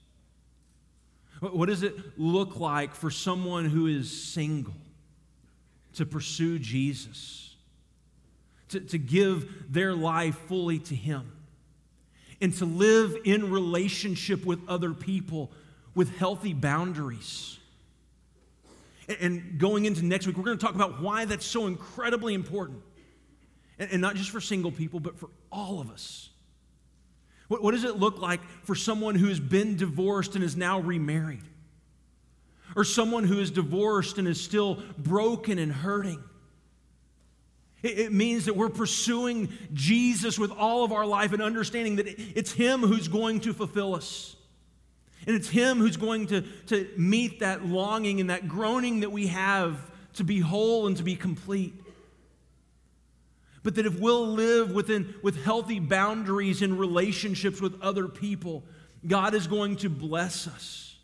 What 1.41 1.69
does 1.69 1.83
it 1.83 2.19
look 2.19 2.61
like 2.61 2.95
for 2.95 3.11
someone 3.11 3.65
who 3.65 3.87
is 3.87 4.11
single 4.11 4.75
to 5.95 6.07
pursue 6.07 6.59
Jesus, 6.59 7.55
to, 8.69 8.81
to 8.81 8.99
give 8.99 9.73
their 9.73 9.95
life 9.95 10.37
fully 10.49 10.79
to 10.81 10.95
Him, 10.95 11.33
and 12.43 12.55
to 12.55 12.65
live 12.65 13.17
in 13.25 13.51
relationship 13.51 14.45
with 14.45 14.61
other 14.69 14.93
people 14.93 15.51
with 15.95 16.17
healthy 16.17 16.53
boundaries? 16.53 17.59
And 19.21 19.59
going 19.59 19.87
into 19.87 20.05
next 20.05 20.27
week, 20.27 20.37
we're 20.37 20.45
going 20.45 20.59
to 20.59 20.65
talk 20.65 20.75
about 20.75 21.01
why 21.03 21.25
that's 21.25 21.47
so 21.47 21.67
incredibly 21.67 22.35
important. 22.35 22.83
And 23.79 24.01
not 24.01 24.15
just 24.15 24.31
for 24.31 24.41
single 24.41 24.71
people, 24.71 25.01
but 25.01 25.19
for 25.19 25.31
all 25.51 25.81
of 25.81 25.91
us. 25.91 26.30
What, 27.51 27.65
what 27.65 27.73
does 27.73 27.83
it 27.83 27.97
look 27.97 28.21
like 28.21 28.41
for 28.63 28.77
someone 28.77 29.17
who 29.17 29.27
has 29.27 29.41
been 29.41 29.77
divorced 29.77 30.37
and 30.37 30.45
is 30.45 30.57
now 30.57 30.79
remarried? 30.79 31.43
Or 32.77 32.85
someone 32.85 33.25
who 33.25 33.41
is 33.41 33.51
divorced 33.51 34.19
and 34.19 34.29
is 34.29 34.41
still 34.41 34.81
broken 34.97 35.59
and 35.59 35.73
hurting? 35.73 36.23
It, 37.83 37.99
it 37.99 38.13
means 38.13 38.45
that 38.45 38.55
we're 38.55 38.69
pursuing 38.69 39.49
Jesus 39.73 40.39
with 40.39 40.53
all 40.53 40.85
of 40.85 40.93
our 40.93 41.05
life 41.05 41.33
and 41.33 41.43
understanding 41.43 41.97
that 41.97 42.07
it's 42.07 42.53
Him 42.53 42.83
who's 42.83 43.09
going 43.09 43.41
to 43.41 43.53
fulfill 43.53 43.97
us. 43.97 44.37
And 45.27 45.35
it's 45.35 45.49
Him 45.49 45.79
who's 45.79 45.97
going 45.97 46.29
to, 46.29 46.43
to 46.69 46.89
meet 46.97 47.41
that 47.41 47.67
longing 47.67 48.21
and 48.21 48.31
that 48.31 48.47
groaning 48.47 49.01
that 49.01 49.11
we 49.11 49.27
have 49.27 49.91
to 50.15 50.23
be 50.23 50.39
whole 50.39 50.87
and 50.87 50.97
to 50.99 51.03
be 51.03 51.17
complete. 51.17 51.75
But 53.63 53.75
that 53.75 53.87
if 53.87 53.99
we'll 54.01 54.27
live 54.27 54.73
within 54.73 55.15
with 55.23 55.45
healthy 55.45 55.81
boundaries 55.81 56.63
in 56.63 56.79
relationships 56.79 57.61
with 57.61 57.81
other 57.83 58.09
people, 58.09 58.65
God 59.07 59.35
is 59.35 59.47
going 59.47 59.77
to 59.77 59.91
bless 59.91 60.47
us. 60.47 60.97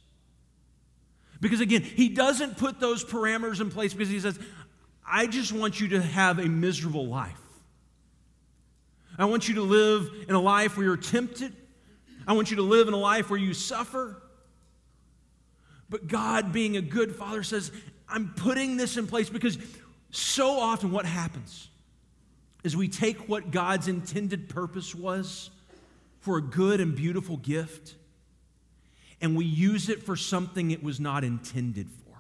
Because 1.41 1.61
again, 1.61 1.83
He 1.83 2.09
doesn't 2.09 2.57
put 2.57 2.81
those 2.81 3.05
parameters 3.05 3.61
in 3.61 3.71
place 3.71 3.93
because 3.93 4.09
He 4.09 4.21
says, 4.21 4.39
I 5.07 5.27
just 5.27 5.53
want 5.53 5.81
you 5.81 5.89
to 5.89 6.03
have 6.03 6.39
a 6.39 6.47
miserable 6.47 7.07
life. 7.07 7.41
I 9.19 9.27
want 9.27 9.49
you 9.49 9.57
to 9.57 9.63
live 9.63 10.11
in 10.29 10.35
a 10.35 10.41
life 10.41 10.77
where 10.77 10.85
you're 10.85 10.97
tempted. 10.97 11.55
I 12.27 12.33
want 12.33 12.51
you 12.51 12.57
to 12.57 12.63
live 12.63 12.89
in 12.89 12.95
a 12.95 12.99
life 12.99 13.31
where 13.31 13.39
you 13.39 13.55
suffer. 13.55 14.21
But 15.89 16.09
God, 16.09 16.53
being 16.53 16.77
a 16.77 16.83
good 16.83 17.15
father, 17.15 17.43
says, 17.43 17.71
I'm 18.09 18.35
putting 18.35 18.77
this 18.77 18.97
in 18.97 19.07
place 19.07 19.31
because 19.31 19.59
so 20.11 20.59
often 20.59 20.91
what 20.91 21.07
happens? 21.07 21.69
Is 22.67 22.77
we 22.77 22.89
take 22.89 23.29
what 23.29 23.53
God's 23.53 23.87
intended 23.87 24.49
purpose 24.49 24.93
was 24.93 25.51
for 26.19 26.37
a 26.37 26.43
good 26.43 26.81
and 26.81 26.97
beautiful 26.97 27.37
gift 27.37 27.95
and 29.21 29.37
we 29.37 29.45
use 29.45 29.89
it 29.89 30.03
for 30.03 30.17
something 30.17 30.73
it 30.73 30.83
was 30.83 30.99
not 30.99 31.23
intended 31.23 31.89
for. 31.89 32.19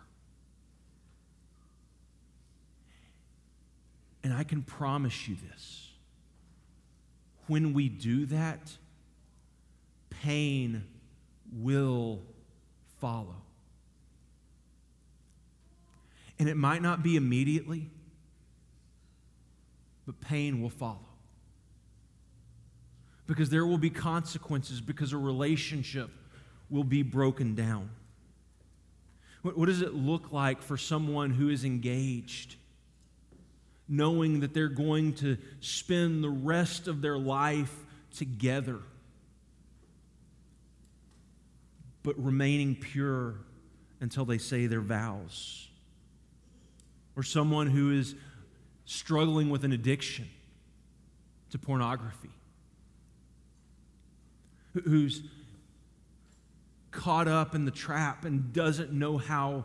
And 4.22 4.32
I 4.32 4.44
can 4.44 4.62
promise 4.62 5.26
you 5.26 5.36
this 5.50 5.90
when 7.48 7.72
we 7.74 7.88
do 7.88 8.26
that, 8.26 8.70
pain 10.10 10.84
will 11.52 12.22
follow. 13.00 13.42
And 16.38 16.48
it 16.48 16.56
might 16.56 16.82
not 16.82 17.02
be 17.02 17.16
immediately 17.16 17.90
but 20.06 20.20
pain 20.20 20.62
will 20.62 20.70
follow. 20.70 21.04
Because 23.26 23.50
there 23.50 23.66
will 23.66 23.78
be 23.78 23.90
consequences, 23.90 24.80
because 24.80 25.12
a 25.12 25.18
relationship 25.18 26.10
will 26.70 26.84
be 26.84 27.02
broken 27.02 27.56
down. 27.56 27.90
What, 29.42 29.58
what 29.58 29.66
does 29.66 29.82
it 29.82 29.94
look 29.94 30.32
like 30.32 30.62
for 30.62 30.76
someone 30.76 31.30
who 31.30 31.48
is 31.48 31.64
engaged, 31.64 32.54
knowing 33.88 34.40
that 34.40 34.54
they're 34.54 34.68
going 34.68 35.14
to 35.14 35.36
spend 35.60 36.22
the 36.22 36.30
rest 36.30 36.86
of 36.86 37.02
their 37.02 37.18
life 37.18 37.74
together, 38.16 38.78
but 42.04 42.14
remaining 42.22 42.76
pure 42.76 43.34
until 44.00 44.24
they 44.24 44.38
say 44.38 44.66
their 44.66 44.80
vows? 44.80 45.68
Or 47.16 47.24
someone 47.24 47.66
who 47.66 47.98
is 47.98 48.14
struggling 48.86 49.50
with 49.50 49.64
an 49.64 49.72
addiction 49.72 50.28
to 51.50 51.58
pornography, 51.58 52.30
who's 54.84 55.22
caught 56.90 57.28
up 57.28 57.54
in 57.54 57.64
the 57.64 57.70
trap 57.70 58.24
and 58.24 58.52
doesn't 58.52 58.92
know 58.92 59.18
how 59.18 59.64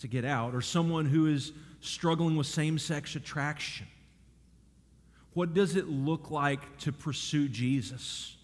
to 0.00 0.08
get 0.08 0.24
out, 0.24 0.54
or 0.54 0.60
someone 0.60 1.06
who 1.06 1.26
is 1.26 1.52
struggling 1.80 2.36
with 2.36 2.46
same 2.46 2.78
sex 2.78 3.14
attraction. 3.14 3.86
What 5.34 5.54
does 5.54 5.76
it 5.76 5.88
look 5.88 6.30
like 6.30 6.78
to 6.78 6.92
pursue 6.92 7.48
Jesus? 7.48 8.36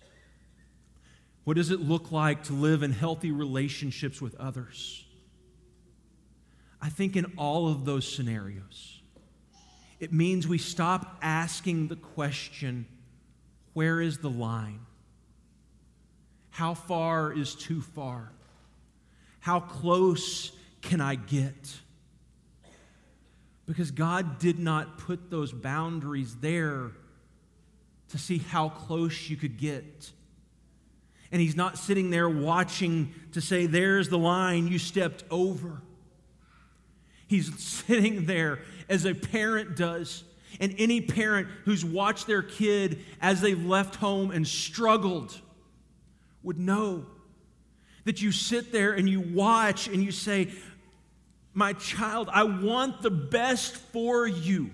What 1.45 1.57
does 1.57 1.71
it 1.71 1.81
look 1.81 2.13
like 2.13 2.45
to 2.45 2.53
live 2.53 2.83
in 2.83 2.93
healthy 2.93 3.31
relationships 3.31 4.21
with 4.21 4.35
others? 4.37 5.05
I 6.81 6.89
think 6.89 7.17
in 7.17 7.27
all 7.37 7.69
of 7.69 7.85
those 7.85 8.11
scenarios, 8.11 9.00
it 10.01 10.13
means 10.13 10.49
we 10.49 10.59
stop 10.59 11.19
asking 11.21 11.89
the 11.89 11.97
question, 11.97 12.87
where 13.75 14.01
is 14.01 14.19
the 14.19 14.31
line? 14.31 14.81
How 16.49 16.75
far 16.75 17.33
is 17.33 17.55
too 17.55 17.83
far? 17.83 18.33
How 19.41 19.61
close 19.61 20.53
can 20.81 21.01
I 21.03 21.15
get? 21.15 21.79
Because 23.67 23.91
God 23.91 24.39
did 24.39 24.59
not 24.59 24.99
put 24.99 25.31
those 25.31 25.53
boundaries 25.53 26.35
there 26.37 26.91
to 28.09 28.19
see 28.19 28.39
how 28.39 28.71
close 28.71 29.29
you 29.29 29.37
could 29.37 29.59
get. 29.59 30.11
And 31.31 31.41
He's 31.41 31.55
not 31.55 31.79
sitting 31.79 32.11
there 32.11 32.29
watching 32.29 33.15
to 33.33 33.41
say, 33.41 33.67
There's 33.67 34.09
the 34.09 34.19
line 34.19 34.67
you 34.67 34.79
stepped 34.79 35.25
over. 35.31 35.83
He's 37.31 37.57
sitting 37.63 38.27
there 38.27 38.59
as 38.89 39.05
a 39.05 39.15
parent 39.15 39.77
does. 39.77 40.25
And 40.59 40.75
any 40.79 41.01
parent 41.01 41.47
who's 41.65 41.85
watched 41.85 42.27
their 42.27 42.43
kid 42.43 43.05
as 43.21 43.41
they 43.41 43.55
left 43.55 43.95
home 43.95 44.33
and 44.33 44.45
struggled 44.45 45.41
would 46.43 46.59
know 46.59 47.07
that 48.03 48.21
you 48.21 48.33
sit 48.33 48.73
there 48.73 48.95
and 48.95 49.09
you 49.09 49.21
watch 49.21 49.87
and 49.87 50.03
you 50.03 50.11
say, 50.11 50.51
My 51.55 51.73
child, 51.75 52.29
I 52.33 52.43
want 52.43 53.01
the 53.01 53.13
best 53.13 53.77
for 53.77 54.27
you. 54.27 54.73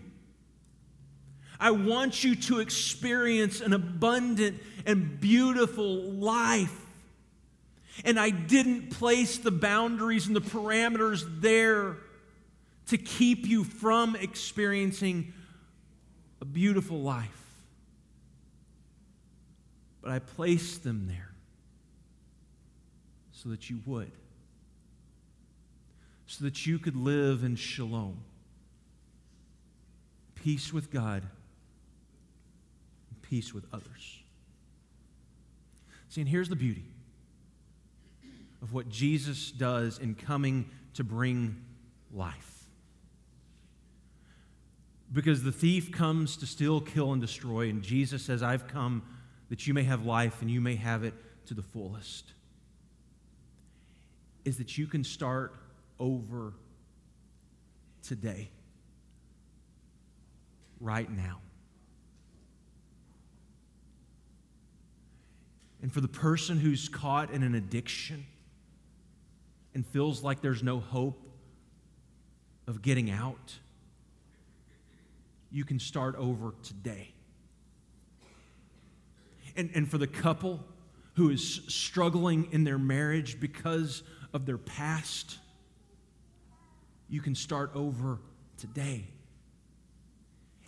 I 1.61 1.73
want 1.73 2.25
you 2.25 2.37
to 2.37 2.61
experience 2.61 3.61
an 3.61 3.75
abundant 3.75 4.63
and 4.87 5.21
beautiful 5.21 6.11
life. 6.13 6.81
And 8.03 8.19
I 8.19 8.31
didn't 8.31 8.93
place 8.93 9.37
the 9.37 9.51
boundaries 9.51 10.27
and 10.27 10.35
the 10.35 10.41
parameters 10.41 11.43
there 11.43 11.99
to 12.89 12.99
keep 12.99 13.47
you 13.47 13.65
from 13.65 14.17
experiencing 14.17 15.33
a 16.41 16.45
beautiful 16.45 17.01
life. 17.01 17.43
But 20.03 20.13
I 20.13 20.21
placed 20.21 20.85
them 20.85 21.07
there 21.09 21.33
so 23.33 23.49
that 23.49 23.69
you 23.69 23.81
would, 23.87 24.13
so 26.27 26.45
that 26.45 26.67
you 26.67 26.79
could 26.79 26.97
live 26.97 27.43
in 27.43 27.57
shalom, 27.57 28.19
peace 30.37 30.73
with 30.73 30.93
God, 30.93 31.25
peace 33.23 33.53
with 33.53 33.65
others. 33.73 34.21
See, 36.09 36.21
and 36.21 36.31
here's 36.31 36.49
the 36.49 36.57
beauty 36.57 36.85
of 38.63 38.73
what 38.73 38.89
Jesus 38.89 39.51
does 39.51 39.99
in 39.99 40.15
coming 40.15 40.71
to 40.95 41.05
bring 41.05 41.57
life. 42.13 42.56
Because 45.13 45.43
the 45.43 45.53
thief 45.53 45.93
comes 45.93 46.37
to 46.39 46.47
steal, 46.47 46.81
kill, 46.81 47.13
and 47.13 47.21
destroy, 47.21 47.69
and 47.69 47.83
Jesus 47.83 48.23
says, 48.23 48.43
I've 48.43 48.67
come 48.67 49.03
that 49.49 49.67
you 49.67 49.75
may 49.75 49.85
have 49.85 50.05
life 50.05 50.43
and 50.43 50.51
you 50.51 50.61
may 50.61 50.75
have 50.77 51.05
it 51.05 51.15
to 51.47 51.55
the 51.55 51.63
fullest. 51.63 52.33
Is 54.45 54.59
that 54.59 54.77
you 54.77 54.87
can 54.87 55.05
start 55.05 55.55
over 55.99 56.55
today, 58.03 58.51
right 60.81 61.11
now. 61.11 61.41
And 65.83 65.93
for 65.93 66.01
the 66.01 66.09
person 66.09 66.59
who's 66.59 66.89
caught 66.89 67.31
in 67.31 67.43
an 67.43 67.55
addiction 67.55 68.27
and 69.75 69.87
feels 69.87 70.23
like 70.23 70.41
there's 70.41 70.63
no 70.63 70.81
hope 70.81 71.23
of 72.67 72.83
getting 72.83 73.11
out, 73.11 73.55
you 75.51 75.65
can 75.65 75.79
start 75.79 76.17
over 76.17 76.55
today. 76.63 77.13
And, 79.57 79.71
and 79.75 79.91
for 79.91 79.99
the 79.99 80.07
couple 80.07 80.61
who 81.15 81.31
is 81.31 81.63
struggling 81.69 82.49
in 82.53 82.65
their 82.65 82.79
marriage 82.79 83.41
because 83.41 84.03
of 84.35 84.45
their 84.45 84.59
past, 84.59 85.39
you 87.09 87.21
can 87.21 87.35
start 87.35 87.71
over 87.75 88.19
today. 88.59 89.07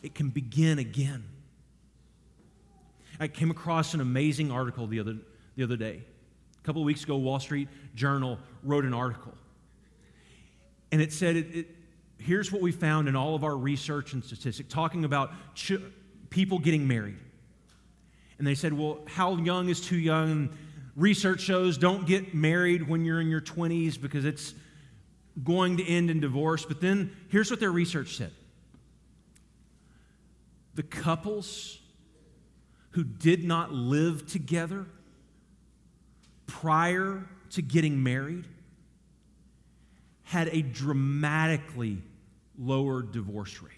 It 0.03 0.15
can 0.15 0.31
begin 0.31 0.79
again. 0.79 1.25
I 3.21 3.29
came 3.29 3.51
across 3.51 3.95
an 3.95 4.01
amazing 4.01 4.51
article 4.51 4.87
the 4.87 5.01
other, 5.01 5.17
the 5.57 5.65
other 5.65 5.77
day. 5.77 6.03
A 6.59 6.67
couple 6.67 6.81
of 6.83 6.87
weeks 6.87 7.03
ago, 7.03 7.17
Wall 7.17 7.41
Street 7.41 7.69
Journal 7.95 8.39
wrote 8.63 8.85
an 8.85 8.95
article. 8.95 9.35
And 10.93 11.03
it 11.03 11.13
said 11.13 11.37
it, 11.37 11.55
it 11.55 11.69
here's 12.19 12.53
what 12.53 12.61
we 12.61 12.73
found 12.73 13.09
in 13.09 13.17
all 13.17 13.35
of 13.35 13.45
our 13.45 13.57
research 13.57 14.13
and 14.13 14.25
statistics 14.25 14.73
talking 14.73 15.05
about 15.05 15.33
ch- 15.55 15.81
people 16.31 16.59
getting 16.59 16.87
married. 16.87 17.19
And 18.39 18.47
they 18.47 18.55
said, 18.55 18.73
well, 18.73 19.01
how 19.07 19.37
young 19.37 19.69
is 19.69 19.81
too 19.81 19.97
young? 19.99 20.51
Research 20.97 21.41
shows 21.41 21.79
don't 21.79 22.07
get 22.07 22.35
married 22.35 22.89
when 22.89 23.05
you're 23.05 23.21
in 23.21 23.29
your 23.29 23.41
20s 23.41 24.01
because 24.01 24.25
it's 24.25 24.55
going 25.43 25.77
to 25.79 25.87
end 25.87 26.11
in 26.11 26.21
divorce. 26.21 26.65
But 26.65 26.81
then 26.81 27.17
here's 27.29 27.51
what 27.51 27.61
their 27.61 27.73
research 27.73 28.17
said 28.17 28.33
the 30.75 30.83
couples 30.85 31.79
who 32.91 33.03
did 33.03 33.45
not 33.45 33.73
live 33.73 34.27
together 34.27 34.87
prior 36.47 37.27
to 37.51 37.63
getting 37.63 38.03
married 38.03 38.47
had 40.23 40.49
a 40.49 40.63
dramatically 40.63 41.99
lower 42.59 43.03
divorce 43.03 43.63
rate. 43.63 43.73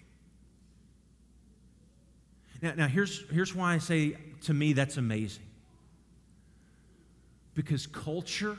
Now, 2.61 2.73
now 2.75 2.87
here's, 2.87 3.23
here's 3.29 3.55
why 3.55 3.73
I 3.73 3.77
say 3.77 4.15
to 4.43 4.53
me 4.53 4.73
that's 4.73 4.97
amazing. 4.97 5.43
Because 7.53 7.87
culture 7.87 8.57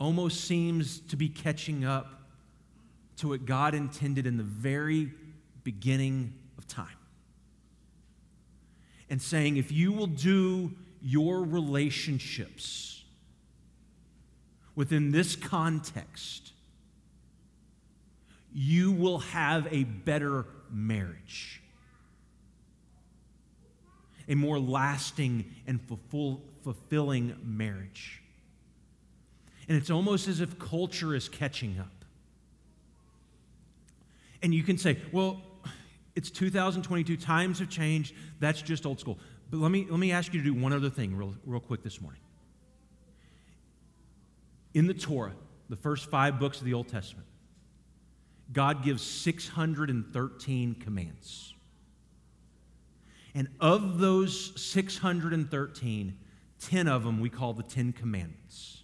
almost 0.00 0.44
seems 0.44 1.00
to 1.00 1.16
be 1.16 1.28
catching 1.28 1.84
up 1.84 2.18
to 3.18 3.28
what 3.28 3.46
God 3.46 3.74
intended 3.74 4.26
in 4.26 4.36
the 4.36 4.44
very 4.44 5.10
beginning 5.64 6.34
of 6.56 6.66
time. 6.66 6.86
And 9.10 9.20
saying, 9.20 9.56
if 9.56 9.72
you 9.72 9.92
will 9.92 10.06
do 10.06 10.72
your 11.02 11.42
relationships 11.42 13.02
within 14.74 15.10
this 15.10 15.34
context, 15.34 16.52
you 18.60 18.90
will 18.90 19.18
have 19.20 19.72
a 19.72 19.84
better 19.84 20.44
marriage, 20.68 21.62
a 24.26 24.34
more 24.34 24.58
lasting 24.58 25.44
and 25.68 25.80
fulfilling 26.10 27.36
marriage. 27.44 28.20
And 29.68 29.78
it's 29.78 29.90
almost 29.90 30.26
as 30.26 30.40
if 30.40 30.58
culture 30.58 31.14
is 31.14 31.28
catching 31.28 31.78
up. 31.78 32.04
And 34.42 34.52
you 34.52 34.64
can 34.64 34.76
say, 34.76 34.98
well, 35.12 35.40
it's 36.16 36.28
2022, 36.28 37.16
times 37.16 37.60
have 37.60 37.70
changed, 37.70 38.12
that's 38.40 38.60
just 38.60 38.86
old 38.86 38.98
school. 38.98 39.20
But 39.52 39.60
let 39.60 39.70
me, 39.70 39.86
let 39.88 40.00
me 40.00 40.10
ask 40.10 40.34
you 40.34 40.42
to 40.42 40.52
do 40.52 40.60
one 40.60 40.72
other 40.72 40.90
thing 40.90 41.16
real, 41.16 41.36
real 41.46 41.60
quick 41.60 41.84
this 41.84 42.00
morning. 42.00 42.22
In 44.74 44.88
the 44.88 44.94
Torah, 44.94 45.34
the 45.68 45.76
first 45.76 46.10
five 46.10 46.40
books 46.40 46.58
of 46.58 46.64
the 46.64 46.74
Old 46.74 46.88
Testament, 46.88 47.28
God 48.52 48.82
gives 48.82 49.02
613 49.02 50.74
commands. 50.76 51.54
And 53.34 53.48
of 53.60 53.98
those 53.98 54.52
613, 54.60 56.18
10 56.60 56.88
of 56.88 57.04
them 57.04 57.20
we 57.20 57.30
call 57.30 57.52
the 57.52 57.62
Ten 57.62 57.92
Commandments. 57.92 58.82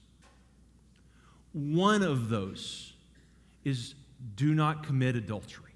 One 1.52 2.02
of 2.02 2.28
those 2.28 2.92
is 3.64 3.94
do 4.36 4.54
not 4.54 4.86
commit 4.86 5.16
adultery. 5.16 5.72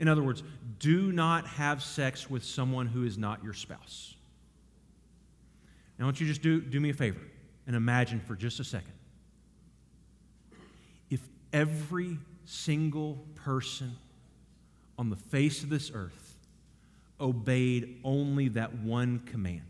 In 0.00 0.06
other 0.06 0.22
words, 0.22 0.42
do 0.78 1.10
not 1.10 1.46
have 1.46 1.82
sex 1.82 2.30
with 2.30 2.44
someone 2.44 2.86
who 2.86 3.04
is 3.04 3.18
not 3.18 3.42
your 3.42 3.54
spouse. 3.54 4.14
Now, 5.98 6.04
I 6.04 6.06
want 6.06 6.20
you 6.20 6.26
to 6.26 6.32
just 6.32 6.42
do, 6.42 6.60
do 6.60 6.78
me 6.78 6.90
a 6.90 6.94
favor 6.94 7.20
and 7.66 7.74
imagine 7.74 8.20
for 8.20 8.36
just 8.36 8.60
a 8.60 8.64
second. 8.64 8.92
Every 11.52 12.18
single 12.44 13.24
person 13.34 13.96
on 14.98 15.10
the 15.10 15.16
face 15.16 15.62
of 15.62 15.70
this 15.70 15.90
earth 15.94 16.36
obeyed 17.20 18.00
only 18.04 18.48
that 18.48 18.74
one 18.78 19.20
command, 19.20 19.62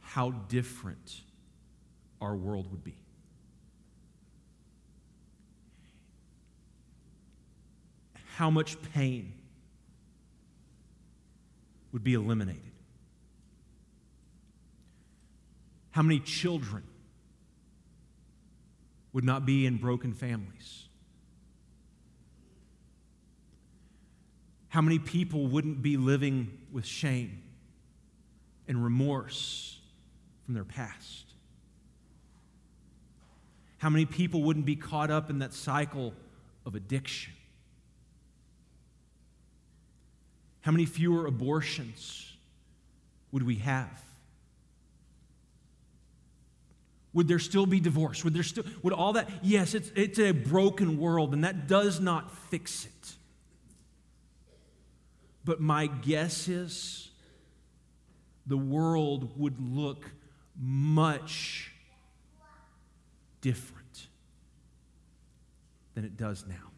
how 0.00 0.30
different 0.30 1.20
our 2.20 2.34
world 2.34 2.70
would 2.70 2.84
be. 2.84 2.96
How 8.36 8.50
much 8.50 8.76
pain 8.92 9.32
would 11.92 12.04
be 12.04 12.14
eliminated? 12.14 12.62
How 15.90 16.02
many 16.02 16.20
children 16.20 16.82
would 19.16 19.24
not 19.24 19.46
be 19.46 19.64
in 19.64 19.78
broken 19.78 20.12
families? 20.12 20.88
How 24.68 24.82
many 24.82 24.98
people 24.98 25.46
wouldn't 25.46 25.80
be 25.80 25.96
living 25.96 26.50
with 26.70 26.84
shame 26.84 27.42
and 28.68 28.84
remorse 28.84 29.80
from 30.44 30.52
their 30.52 30.66
past? 30.66 31.24
How 33.78 33.88
many 33.88 34.04
people 34.04 34.42
wouldn't 34.42 34.66
be 34.66 34.76
caught 34.76 35.10
up 35.10 35.30
in 35.30 35.38
that 35.38 35.54
cycle 35.54 36.12
of 36.66 36.74
addiction? 36.74 37.32
How 40.60 40.72
many 40.72 40.84
fewer 40.84 41.24
abortions 41.24 42.36
would 43.32 43.44
we 43.44 43.54
have? 43.54 43.98
Would 47.16 47.28
there 47.28 47.38
still 47.38 47.64
be 47.64 47.80
divorce? 47.80 48.24
Would 48.24 48.34
there 48.34 48.42
still 48.42 48.64
would 48.82 48.92
all 48.92 49.14
that? 49.14 49.30
Yes, 49.42 49.74
it's 49.74 49.90
it's 49.96 50.18
a 50.18 50.32
broken 50.32 50.98
world 50.98 51.32
and 51.32 51.44
that 51.44 51.66
does 51.66 51.98
not 51.98 52.30
fix 52.50 52.84
it. 52.84 53.14
But 55.42 55.58
my 55.58 55.86
guess 55.86 56.46
is 56.46 57.08
the 58.46 58.58
world 58.58 59.30
would 59.38 59.58
look 59.58 60.10
much 60.60 61.72
different 63.40 64.08
than 65.94 66.04
it 66.04 66.18
does 66.18 66.44
now. 66.46 66.70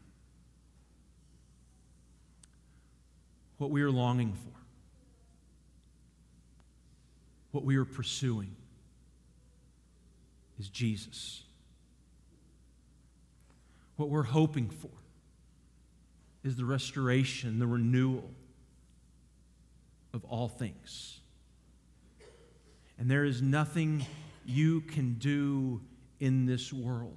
What 3.57 3.73
we 3.73 3.83
are 3.83 3.91
longing 3.91 4.35
for, 4.35 4.61
what 7.51 7.65
we 7.65 7.75
are 7.75 7.85
pursuing, 7.85 8.55
is 10.59 10.69
Jesus. 10.69 11.43
What 13.97 14.09
we're 14.09 14.23
hoping 14.23 14.71
for 14.71 14.91
is 16.45 16.57
the 16.57 16.65
restoration, 16.65 17.59
the 17.59 17.67
renewal 17.67 18.31
of 20.13 20.25
all 20.25 20.49
things. 20.49 21.21
And 22.99 23.11
there 23.11 23.25
is 23.25 23.43
nothing 23.43 24.05
you 24.47 24.81
can 24.81 25.15
do 25.15 25.81
in 26.21 26.47
this 26.47 26.73
world 26.73 27.17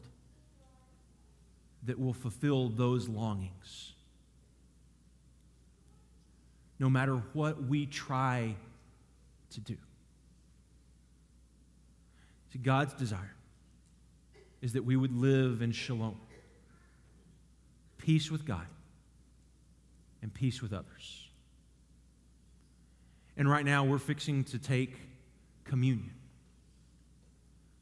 that 1.84 2.00
will 2.00 2.14
fulfill 2.14 2.70
those 2.70 3.08
longings. 3.08 3.94
No 6.78 6.90
matter 6.90 7.16
what 7.34 7.64
we 7.64 7.86
try 7.86 8.56
to 9.52 9.60
do. 9.60 9.78
See, 12.52 12.60
God's 12.60 12.94
desire 12.94 13.34
is 14.62 14.74
that 14.74 14.84
we 14.84 14.96
would 14.96 15.16
live 15.16 15.62
in 15.62 15.72
shalom, 15.72 16.20
peace 17.98 18.30
with 18.30 18.46
God, 18.46 18.66
and 20.22 20.34
peace 20.34 20.62
with 20.62 20.74
others. 20.74 21.28
And 23.38 23.50
right 23.50 23.66
now, 23.66 23.86
we're 23.86 23.98
fixing 23.98 24.44
to 24.46 24.60
take 24.60 24.96
communion, 25.64 26.14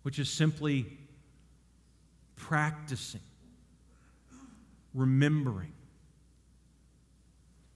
which 0.03 0.19
is 0.19 0.29
simply 0.29 0.85
practicing, 2.35 3.21
remembering 4.93 5.73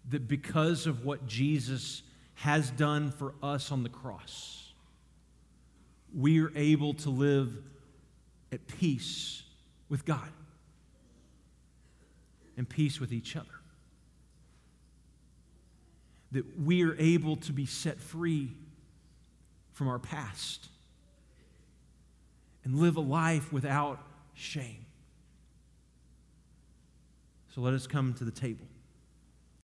that 0.09 0.27
because 0.27 0.85
of 0.85 1.03
what 1.03 1.25
Jesus 1.25 2.03
has 2.35 2.69
done 2.71 3.11
for 3.11 3.33
us 3.41 3.71
on 3.71 3.83
the 3.83 3.89
cross, 3.89 4.62
we 6.17 6.41
are 6.41 6.51
able 6.55 6.93
to 6.93 7.09
live 7.09 7.55
at 8.51 8.67
peace 8.67 9.43
with 9.89 10.05
God 10.05 10.29
and 12.55 12.67
peace 12.67 12.99
with 12.99 13.11
each 13.11 13.35
other. 13.35 13.47
That 16.31 16.59
we 16.59 16.83
are 16.83 16.95
able 16.97 17.35
to 17.37 17.51
be 17.51 17.65
set 17.65 17.99
free 17.99 18.51
from 19.71 19.87
our 19.87 19.99
past 19.99 20.69
and 22.63 22.79
live 22.79 22.95
a 22.95 23.01
life 23.01 23.51
without 23.51 23.99
shame. 24.33 24.85
So 27.53 27.61
let 27.61 27.73
us 27.73 27.85
come 27.85 28.13
to 28.15 28.23
the 28.23 28.31
table. 28.31 28.65